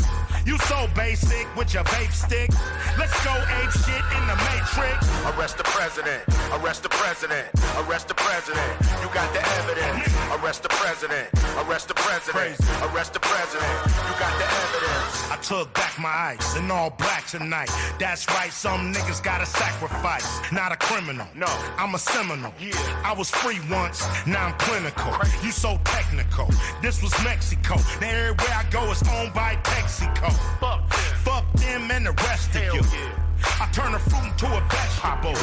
[0.47, 2.51] You so basic with your vape stick.
[2.99, 5.09] Let's go ape shit in the matrix.
[5.33, 6.23] Arrest the president.
[6.53, 7.49] Arrest the president.
[7.79, 8.73] Arrest the president.
[9.01, 10.14] You got the evidence.
[10.45, 11.29] Arrest the president.
[11.57, 12.61] Arrest the president.
[12.83, 13.67] Arrest the president.
[13.87, 15.31] You got the evidence.
[15.31, 17.71] I took back my ice in all black tonight.
[17.99, 20.29] That's right, some niggas gotta sacrifice.
[20.53, 21.27] Not a criminal.
[21.35, 21.47] No,
[21.79, 22.53] I'm a Seminole.
[22.61, 22.73] Yeah.
[23.03, 25.15] I was free once, now I'm clinical.
[25.43, 26.51] You so technical.
[26.83, 27.77] This was Mexico.
[28.03, 30.31] Now everywhere I go is owned by Texaco.
[30.61, 30.99] Fuck, them.
[31.25, 33.24] fuck them and the rest of you.
[33.61, 35.37] I turn a fruit into a vegetable.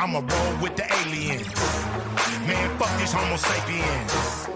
[0.00, 1.46] I'ma roll with the aliens.
[2.46, 4.48] Man, fuck these Homo sapiens.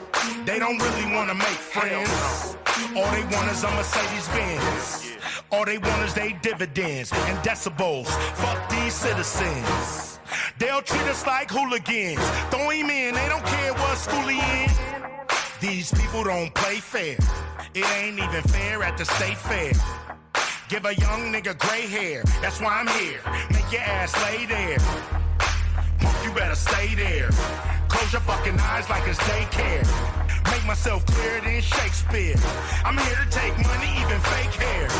[0.44, 2.56] They don't really wanna make friends.
[2.96, 5.16] All they want is a Mercedes Benz.
[5.52, 8.06] All they want is they dividends and decibels.
[8.36, 10.20] Fuck these citizens.
[10.58, 12.20] They'll treat us like hooligans.
[12.50, 14.70] Throw him in, they don't care what school he in.
[15.60, 17.16] These people don't play fair.
[17.74, 19.72] It ain't even fair at the state fair.
[20.68, 22.24] Give a young nigga gray hair.
[22.42, 23.20] That's why I'm here.
[23.54, 24.82] Make your ass lay there.
[26.24, 27.30] You better stay there.
[27.86, 29.86] Close your fucking eyes like it's daycare.
[30.50, 32.34] Make myself clearer than Shakespeare.
[32.84, 34.90] I'm here to take money, even fake hair.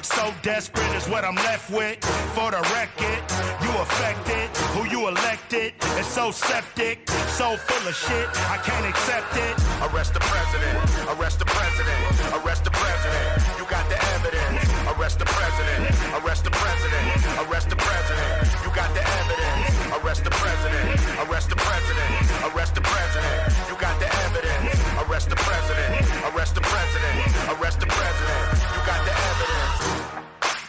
[0.00, 1.98] So desperate is what I'm left with.
[2.38, 3.18] For the record,
[3.66, 4.46] you affected.
[4.78, 8.28] Who you elected is so septic, so full of shit.
[8.46, 9.54] I can't accept it.
[9.90, 10.78] Arrest the president.
[11.18, 11.98] Arrest the president.
[12.38, 13.58] Arrest the president.
[13.58, 14.75] You got the evidence.
[14.96, 15.92] Arrest the president.
[16.24, 17.06] Arrest the president.
[17.44, 18.32] Arrest the president.
[18.64, 19.76] You got the evidence.
[19.92, 20.88] Arrest the president.
[21.20, 22.10] Arrest the president.
[22.48, 23.36] Arrest the president.
[23.68, 24.72] You got the evidence.
[25.04, 26.00] Arrest the president.
[26.32, 27.16] Arrest the president.
[27.52, 28.44] Arrest the president.
[28.72, 29.76] You got the evidence.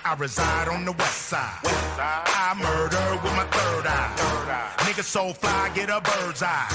[0.04, 1.60] I reside on the west side.
[1.64, 4.76] I murder with my third eye.
[4.80, 6.68] Nigga so fly, get a bird's eye.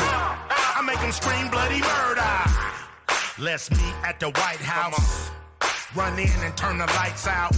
[0.77, 2.33] I make them scream bloody murder.
[3.39, 5.31] Let's meet at the White House.
[5.95, 7.55] Run in and turn the lights out.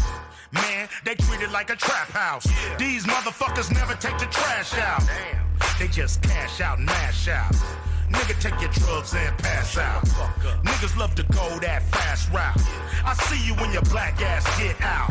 [0.53, 2.47] Man, they treat it like a trap house.
[2.79, 5.03] These motherfuckers never take the trash out.
[5.79, 7.55] They just cash out and mash out.
[8.11, 10.05] Nigga, take your drugs and pass out.
[10.63, 12.61] Niggas love to go that fast route.
[13.05, 15.11] I see you when your black ass get out.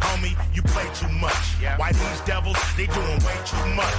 [0.00, 1.44] Homie, you play too much.
[1.78, 3.94] Why these devils, they doing way too much.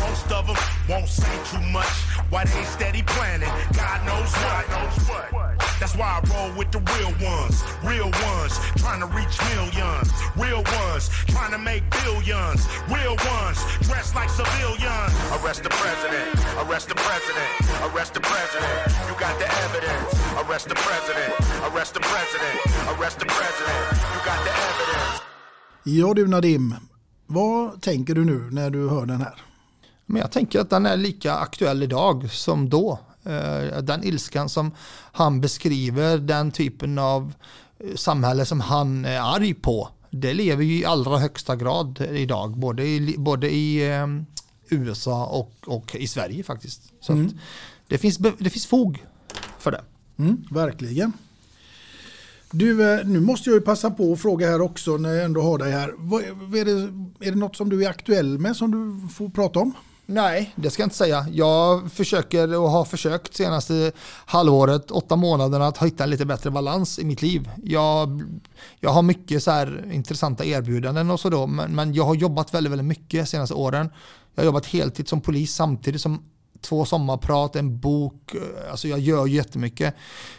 [0.00, 0.56] Most of them
[0.88, 1.92] won't say too much.
[2.30, 5.41] Why they steady planning, God knows what.
[5.82, 7.58] That's why I roll with the real ones.
[7.82, 10.06] Real ones, trying to reach millions.
[10.38, 12.60] Real ones, trying to make billions.
[12.86, 13.58] Real ones,
[13.88, 15.12] dressed like civilians.
[15.34, 16.28] Arrest the president.
[16.62, 17.50] Arrest the president.
[17.86, 18.78] Arrest the president.
[19.08, 20.10] You got the evidence.
[20.40, 21.32] Arrest the president.
[21.66, 22.58] Arrest the president.
[22.92, 23.82] Arrest the president.
[24.14, 25.22] You got the evidence.
[25.84, 26.74] Ja du Nadim,
[27.26, 29.34] vad tänker du nu när du hör den här?
[30.06, 33.00] Men jag tänker att den är lika aktuell idag som då.
[33.24, 34.70] Eh, Den ilskan som
[35.12, 37.32] han beskriver, den typen av
[37.78, 42.58] eh, samhälle som han är arg på, det lever ju i allra högsta grad idag,
[42.58, 44.06] både i, både i eh,
[44.68, 46.82] USA och, och i Sverige faktiskt.
[47.00, 47.38] Så Mm.
[47.88, 49.04] det, finns, det finns fog
[49.58, 49.80] för det.
[50.18, 51.12] Mm, verkligen.
[52.50, 55.58] Du, nu måste jag ju passa på att fråga här också när jag ändå har
[55.58, 55.94] dig här.
[55.98, 56.70] Vad är, det,
[57.26, 59.72] är det något som du är aktuell med som du får prata om?
[60.06, 61.26] Nej, det ska jag inte säga.
[61.32, 63.92] Jag försöker och har försökt senaste
[64.26, 67.50] halvåret, åtta månaderna, att hitta en lite bättre balans i mitt liv.
[67.64, 68.22] Jag,
[68.80, 72.54] jag har mycket så här intressanta erbjudanden och så då, men, men jag har jobbat
[72.54, 73.90] väldigt, väldigt mycket senaste åren.
[74.34, 76.22] Jag har jobbat heltid som polis samtidigt som
[76.62, 79.94] två sommarprat, en bok, eh, alltså jag gör ju jättemycket.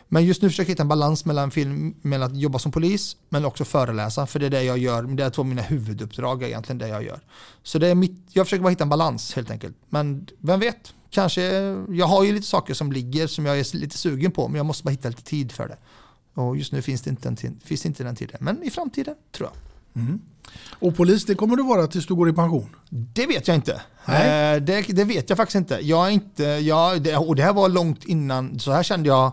[0.08, 3.18] Men just nu försöker jag hitta en balans mellan, film, mellan att jobba som polis
[3.30, 6.44] men också föreläsa, för det är det jag gör, det är två av mina huvuduppdrag
[6.44, 7.20] egentligen det jag gör.
[7.64, 9.76] Så det är mitt, jag försöker bara hitta en balans helt enkelt.
[9.90, 11.42] Men vem vet, kanske,
[11.90, 14.66] jag har ju lite saker som ligger som jag är lite sugen på, men jag
[14.66, 15.78] måste bara hitta lite tid för det.
[16.42, 19.16] Och just nu finns det inte, en finns det inte den tiden, men i framtiden
[19.32, 19.73] tror jag.
[20.72, 22.76] Och polis, det kommer du vara tills du går i pension?
[22.90, 23.82] Det vet jag inte.
[24.06, 24.56] Nej.
[24.56, 25.80] Eh, Det, det vet jag faktiskt inte.
[25.82, 29.32] Jag inte jag, det, och det här var långt innan, så här kände jag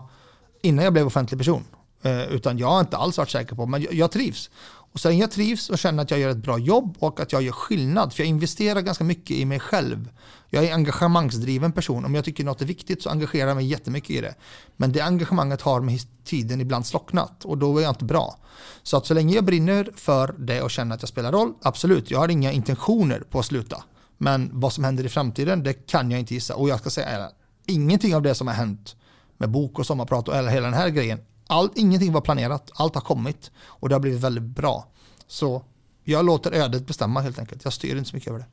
[0.61, 1.63] innan jag blev offentlig person.
[2.03, 4.49] Eh, Utan jag har inte alls varit säker på, men jag, jag trivs.
[4.93, 7.31] Och så länge jag trivs och känner att jag gör ett bra jobb och att
[7.31, 10.09] jag gör skillnad, för jag investerar ganska mycket i mig själv.
[10.49, 12.05] Jag är en engagemangsdriven person.
[12.05, 14.35] Om jag tycker något är viktigt så engagerar jag mig jättemycket i det.
[14.77, 18.37] Men det engagemanget har med tiden ibland slocknat och då är jag inte bra.
[18.83, 22.11] Så att så länge jag brinner för det och känner att jag spelar roll, absolut,
[22.11, 23.83] jag har inga intentioner på att sluta.
[24.17, 26.55] Men vad som händer i framtiden, det kan jag inte gissa.
[26.55, 27.29] Och jag ska säga,
[27.65, 28.95] ingenting av det som har hänt
[29.37, 31.19] med bok och sommarprat och hela den här grejen,
[31.51, 34.87] allt, ingenting var planerat, allt har kommit och det har blivit väldigt bra.
[35.27, 35.63] Så
[36.03, 38.45] jag låter ödet bestämma helt enkelt, jag styr inte så mycket över det.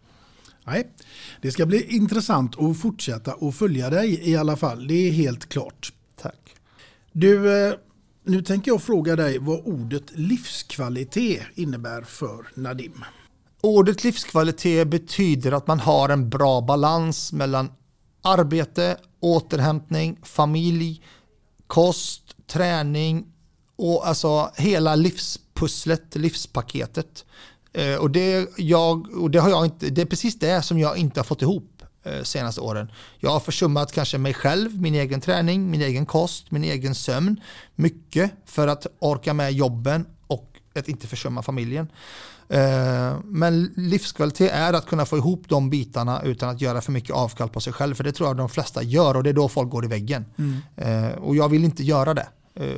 [0.66, 0.88] Nej,
[1.42, 4.86] det ska bli intressant att fortsätta och följa dig i alla fall.
[4.86, 5.92] Det är helt klart.
[6.22, 6.54] Tack.
[7.12, 7.74] Du, eh,
[8.24, 13.04] nu tänker jag fråga dig vad ordet livskvalitet innebär för Nadim.
[13.60, 17.70] Ordet livskvalitet betyder att man har en bra balans mellan
[18.22, 21.02] arbete, återhämtning, familj,
[21.66, 23.26] kost, träning
[23.78, 27.24] och alltså hela livspusslet, livspaketet.
[27.72, 30.96] Eh, och, det, jag, och det, har jag inte, det är precis det som jag
[30.96, 32.92] inte har fått ihop eh, senaste åren.
[33.18, 37.40] Jag har försummat kanske mig själv, min egen träning, min egen kost, min egen sömn.
[37.74, 41.88] Mycket för att orka med jobben och att inte försumma familjen.
[42.48, 47.16] Eh, men livskvalitet är att kunna få ihop de bitarna utan att göra för mycket
[47.16, 47.94] avkall på sig själv.
[47.94, 50.24] För det tror jag de flesta gör och det är då folk går i väggen.
[50.38, 51.12] Mm.
[51.18, 52.28] Och jag vill inte göra det.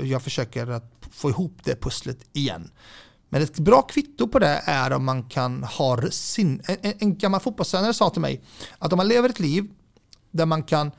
[0.03, 2.71] Jag försöker att få ihop det pusslet igen.
[3.29, 6.63] Men ett bra kvitto på det är om man kan ha sin...
[6.67, 8.43] En, en gammal fotbollstränare sa till mig
[8.79, 9.71] att om man lever ett liv
[10.31, 10.91] där man kan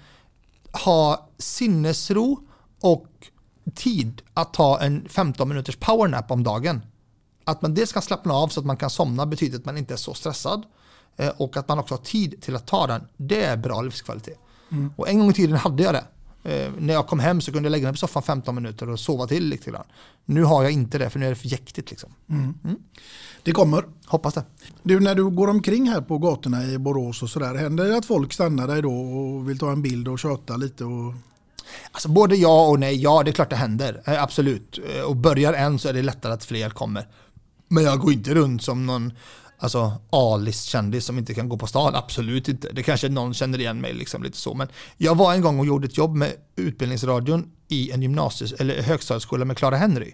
[0.86, 2.48] ha sinnesro
[2.82, 3.08] och
[3.76, 6.82] tid att ta en 15 minuters powernap om dagen.
[7.44, 9.94] Att man dels kan slappna av så att man kan somna betyder att man inte
[9.94, 10.66] är så stressad.
[11.18, 13.08] Eh, och att man också har tid till att ta den.
[13.18, 14.40] Det är bra livskvalitet.
[14.72, 14.94] Mm.
[14.98, 16.06] Och en gång i tiden hade jag det.
[16.44, 19.00] Eh, när jag kom hem så kunde jag lägga mig på soffan 15 minuter och
[19.00, 19.86] sova till lite grann.
[20.26, 21.90] Nu har jag inte det för nu är det för jäktigt.
[21.90, 22.10] Liksom.
[22.30, 22.54] Mm.
[22.64, 22.78] Mm.
[23.44, 23.86] Det kommer.
[24.06, 24.44] Hoppas det.
[24.84, 28.06] Du, när du går omkring här på gatorna i Borås och sådär, händer det att
[28.06, 30.84] folk stannar dig då och vill ta en bild och tjata lite?
[30.84, 31.14] Och...
[31.92, 33.02] Alltså både ja och nej.
[33.02, 34.02] Ja, det är klart det händer.
[34.06, 34.80] Eh, absolut.
[34.96, 37.08] Eh, och börjar en så är det lättare att fler kommer.
[37.68, 39.14] Men jag går inte runt som någon
[39.62, 41.96] alltså A-list-kändis som inte kan gå på stan.
[41.96, 42.70] Absolut inte.
[42.74, 44.54] Det kanske någon känner igen mig liksom lite så.
[44.54, 48.82] Men jag var en gång och gjorde ett jobb med Utbildningsradion i en gymnasies eller
[48.82, 50.14] högstadieskola med Clara Henry.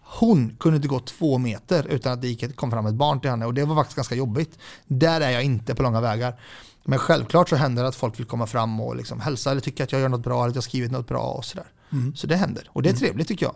[0.00, 3.30] Hon kunde inte gå två meter utan att det gick, kom fram ett barn till
[3.30, 4.58] henne och det var faktiskt ganska jobbigt.
[4.86, 6.40] Där är jag inte på långa vägar.
[6.84, 9.84] Men självklart så händer det att folk vill komma fram och liksom hälsa eller tycka
[9.84, 11.66] att jag gör något bra eller att jag skrivit något bra och sådär.
[11.92, 12.16] Mm.
[12.16, 13.00] Så det händer och det är mm.
[13.00, 13.54] trevligt tycker jag.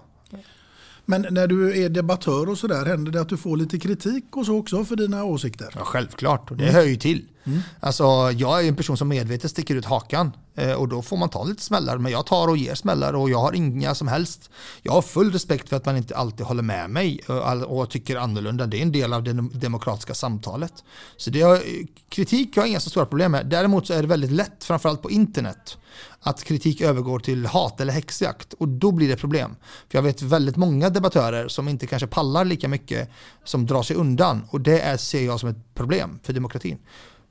[1.11, 4.47] Men när du är debattör och sådär, händer det att du får lite kritik och
[4.47, 5.75] så också för dina åsikter?
[5.77, 6.75] Ja, självklart, och det mm.
[6.75, 7.25] hör ju till.
[7.45, 7.61] Mm.
[7.81, 8.05] Alltså,
[8.37, 11.45] jag är en person som medvetet sticker ut hakan eh, och då får man ta
[11.45, 11.99] lite smällar.
[11.99, 14.51] Men jag tar och ger smällar och jag har inga som helst.
[14.83, 17.21] Jag har full respekt för att man inte alltid håller med mig
[17.67, 18.67] och tycker annorlunda.
[18.67, 20.73] Det är en del av det demokratiska samtalet.
[21.17, 21.63] Så det har,
[22.09, 23.47] kritik har jag inga så stora problem med.
[23.47, 25.79] Däremot så är det väldigt lätt, framförallt på internet,
[26.29, 29.57] att kritik övergår till hat eller häxjakt och då blir det problem.
[29.89, 33.11] För jag vet väldigt många debattörer som inte kanske pallar lika mycket
[33.45, 36.79] som drar sig undan och det är, ser jag som ett problem för demokratin.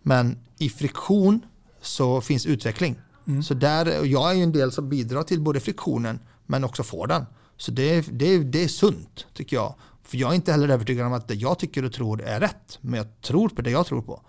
[0.02, 1.46] Men i friktion
[1.82, 2.96] så finns utveckling.
[3.28, 3.44] Mm.
[3.44, 7.08] Så där, jag är ju en del som bidrar till både friktionen men också får
[7.08, 7.26] den.
[7.58, 9.76] Så det, det, det är sunt tycker jag.
[10.04, 12.80] För jag är inte heller övertygad om att det jag tycker och tror är rätt.
[12.82, 14.22] Men jag tror på det jag tror på.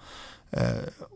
[0.51, 0.63] Eh,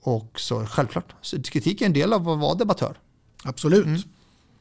[0.02, 2.98] och så självklart, så kritik är en del av att vara debattör.
[3.42, 3.86] Absolut.
[3.86, 4.00] Mm.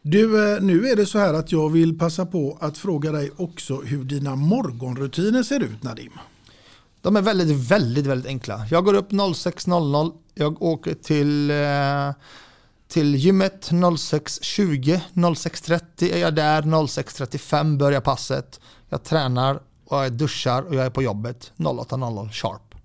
[0.02, 3.32] Du, eh, nu är det så här att jag vill passa på att fråga dig
[3.38, 6.12] också hur dina morgonrutiner ser ut Nadim.
[7.02, 8.66] De är väldigt, väldigt, väldigt enkla.
[8.72, 10.14] Jag går upp 06.00.
[10.34, 12.12] Jag åker till, eh,
[12.88, 15.02] till gymmet 06.20.
[15.14, 16.62] 06.30 är jag där.
[16.62, 18.60] 06.35 börjar passet.
[18.90, 22.76] Jag tränar och jag duschar och jag är på jobbet 08.00 sharp.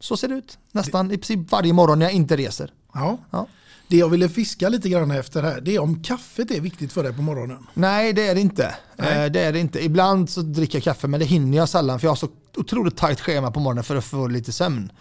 [0.00, 2.72] Så ser det ut nästan i princip varje morgon när jag inte reser.
[2.94, 3.18] Ja.
[3.30, 3.46] ja.
[3.94, 7.02] Det jag ville fiska lite grann efter här, det är om kaffet är viktigt för
[7.02, 7.66] dig på morgonen.
[7.74, 8.74] Nej, det är det inte.
[8.96, 9.84] Eh, det är det inte.
[9.84, 12.96] Ibland så dricker jag kaffe, men det hinner jag sällan för jag har så otroligt
[12.96, 14.92] tajt schema på morgonen för att få lite sömn.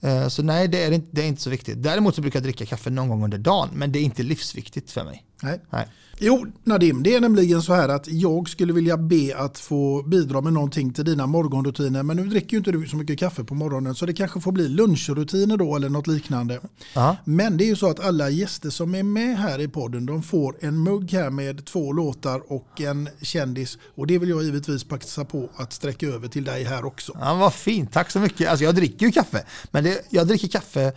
[0.00, 1.82] Eh, så nej, det är, inte, det är inte så viktigt.
[1.82, 4.90] Däremot så brukar jag dricka kaffe någon gång under dagen, men det är inte livsviktigt
[4.90, 5.24] för mig.
[5.42, 5.60] Nej.
[5.70, 5.88] nej.
[6.24, 10.40] Jo, Nadim, det är nämligen så här att jag skulle vilja be att få bidra
[10.40, 12.02] med någonting till dina morgonrutiner.
[12.02, 14.52] Men nu dricker ju inte du så mycket kaffe på morgonen så det kanske får
[14.52, 16.60] bli lunchrutiner då eller något liknande.
[16.96, 17.16] Aha.
[17.24, 20.22] Men det är ju så att alla gäster som är med här i podden de
[20.22, 23.78] får en mugg här med två låtar och en kändis.
[23.94, 27.12] Och det vill jag givetvis passa på att sträcka över till dig här också.
[27.20, 28.50] Ja, vad fint, tack så mycket.
[28.50, 30.92] Alltså jag dricker ju kaffe, men det, jag dricker kaffe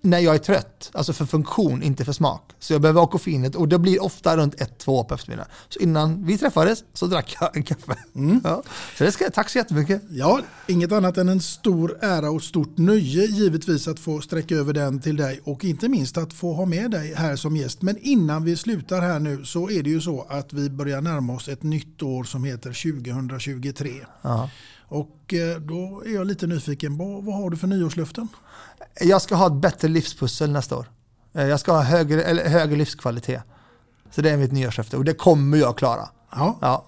[0.00, 2.52] när jag är trött, alltså för funktion, inte för smak.
[2.58, 5.50] Så jag behöver ha koffeinet och det blir ofta runt 1-2 på eftermiddagen.
[5.68, 7.96] Så innan vi träffades så drack jag en kaffe.
[8.44, 8.62] Ja.
[8.98, 10.02] Så det ska, tack så jättemycket.
[10.10, 14.72] Ja, inget annat än en stor ära och stort nöje givetvis att få sträcka över
[14.72, 17.82] den till dig och inte minst att få ha med dig här som gäst.
[17.82, 21.32] Men innan vi slutar här nu så är det ju så att vi börjar närma
[21.32, 23.90] oss ett nytt år som heter 2023.
[24.22, 24.50] Ja.
[24.88, 28.28] Och eh, då är jag lite nyfiken, vad, vad har du för nyårslöften?
[29.00, 30.90] Jag ska ha ett bättre livspussel nästa år.
[31.34, 33.42] Eh, Jag ska ha högre, eller högre livskvalitet.
[34.10, 36.08] Så det är mitt nyårslöfte och det kommer jag klara.
[36.30, 36.58] Ja.
[36.60, 36.84] Ja.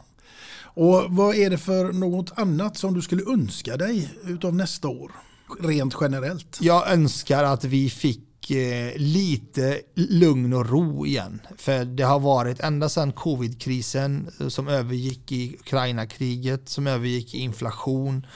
[0.63, 5.13] Och vad är det för något annat som du skulle önska dig utav nästa år?
[5.61, 6.59] Rent generellt.
[6.61, 11.41] Jag önskar att vi fick Eh, lite lugn och ro igen.
[11.57, 17.39] För det har varit ända sedan covidkrisen eh, som övergick i Ukraina-kriget, som övergick i
[17.39, 18.27] inflation,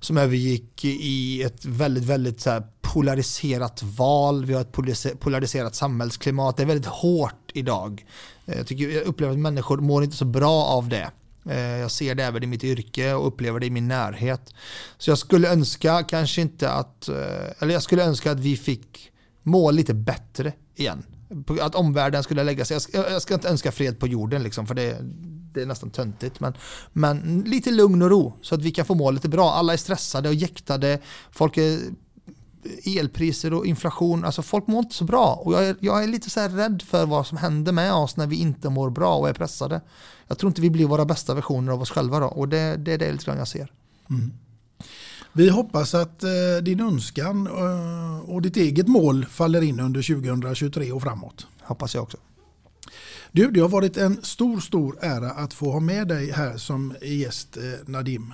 [0.00, 4.44] som övergick i ett väldigt, väldigt så här, polariserat val.
[4.44, 6.56] Vi har ett polariserat samhällsklimat.
[6.56, 8.06] Det är väldigt hårt idag.
[8.46, 11.10] Eh, jag, tycker, jag upplever att människor mår inte så bra av det.
[11.80, 14.54] Jag ser det även i mitt yrke och upplever det i min närhet.
[14.98, 17.08] Så jag skulle önska kanske inte att,
[17.58, 19.09] eller jag skulle önska att vi fick
[19.50, 21.02] må lite bättre igen.
[21.60, 24.66] Att omvärlden skulle lägga sig, jag ska, jag ska inte önska fred på jorden liksom,
[24.66, 24.98] för det,
[25.52, 26.40] det är nästan töntigt.
[26.40, 26.52] Men,
[26.92, 29.50] men lite lugn och ro så att vi kan få må lite bra.
[29.50, 30.98] Alla är stressade och jäktade,
[31.30, 31.78] folk är
[32.84, 35.42] elpriser och inflation, alltså folk mår inte så bra.
[35.44, 38.16] Och jag är, jag är lite så här rädd för vad som händer med oss
[38.16, 39.80] när vi inte mår bra och är pressade.
[40.26, 42.92] Jag tror inte vi blir våra bästa versioner av oss själva då och det, det
[42.92, 43.72] är det lite grann jag ser.
[44.10, 44.32] Mm.
[45.32, 46.30] Vi hoppas att eh,
[46.62, 51.46] din önskan eh, och ditt eget mål faller in under 2023 och framåt.
[51.62, 52.16] Hoppas jag också.
[53.32, 56.94] Du, det har varit en stor, stor ära att få ha med dig här som
[57.02, 58.32] gäst eh, Nadim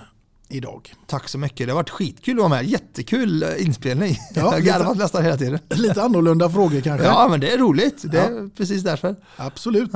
[0.49, 0.93] idag.
[1.07, 2.65] Tack så mycket, det har varit skitkul att vara med.
[2.65, 4.17] Jättekul inspelning.
[4.35, 5.59] Ja, jag har garvat nästan hela tiden.
[5.69, 7.07] Lite annorlunda frågor kanske?
[7.07, 8.11] Ja, men det är roligt.
[8.11, 9.15] Det är precis därför.
[9.35, 9.91] Absolut.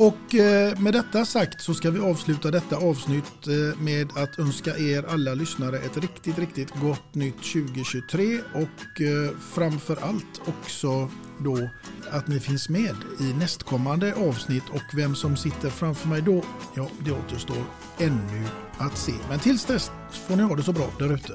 [0.00, 4.76] Och eh, med detta sagt så ska vi avsluta detta avsnitt eh, med att önska
[4.78, 11.68] er alla lyssnare ett riktigt, riktigt gott nytt 2023 och eh, framför allt också då
[12.10, 16.44] att ni finns med i nästkommande avsnitt och vem som sitter framför mig då,
[16.74, 17.64] ja det återstår
[17.98, 18.46] ännu
[18.78, 19.12] att se.
[19.28, 19.90] Men tills dess
[20.28, 21.32] får ni ha det så bra där ute.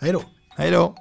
[0.00, 0.22] Hej då!
[0.56, 0.94] Hej då!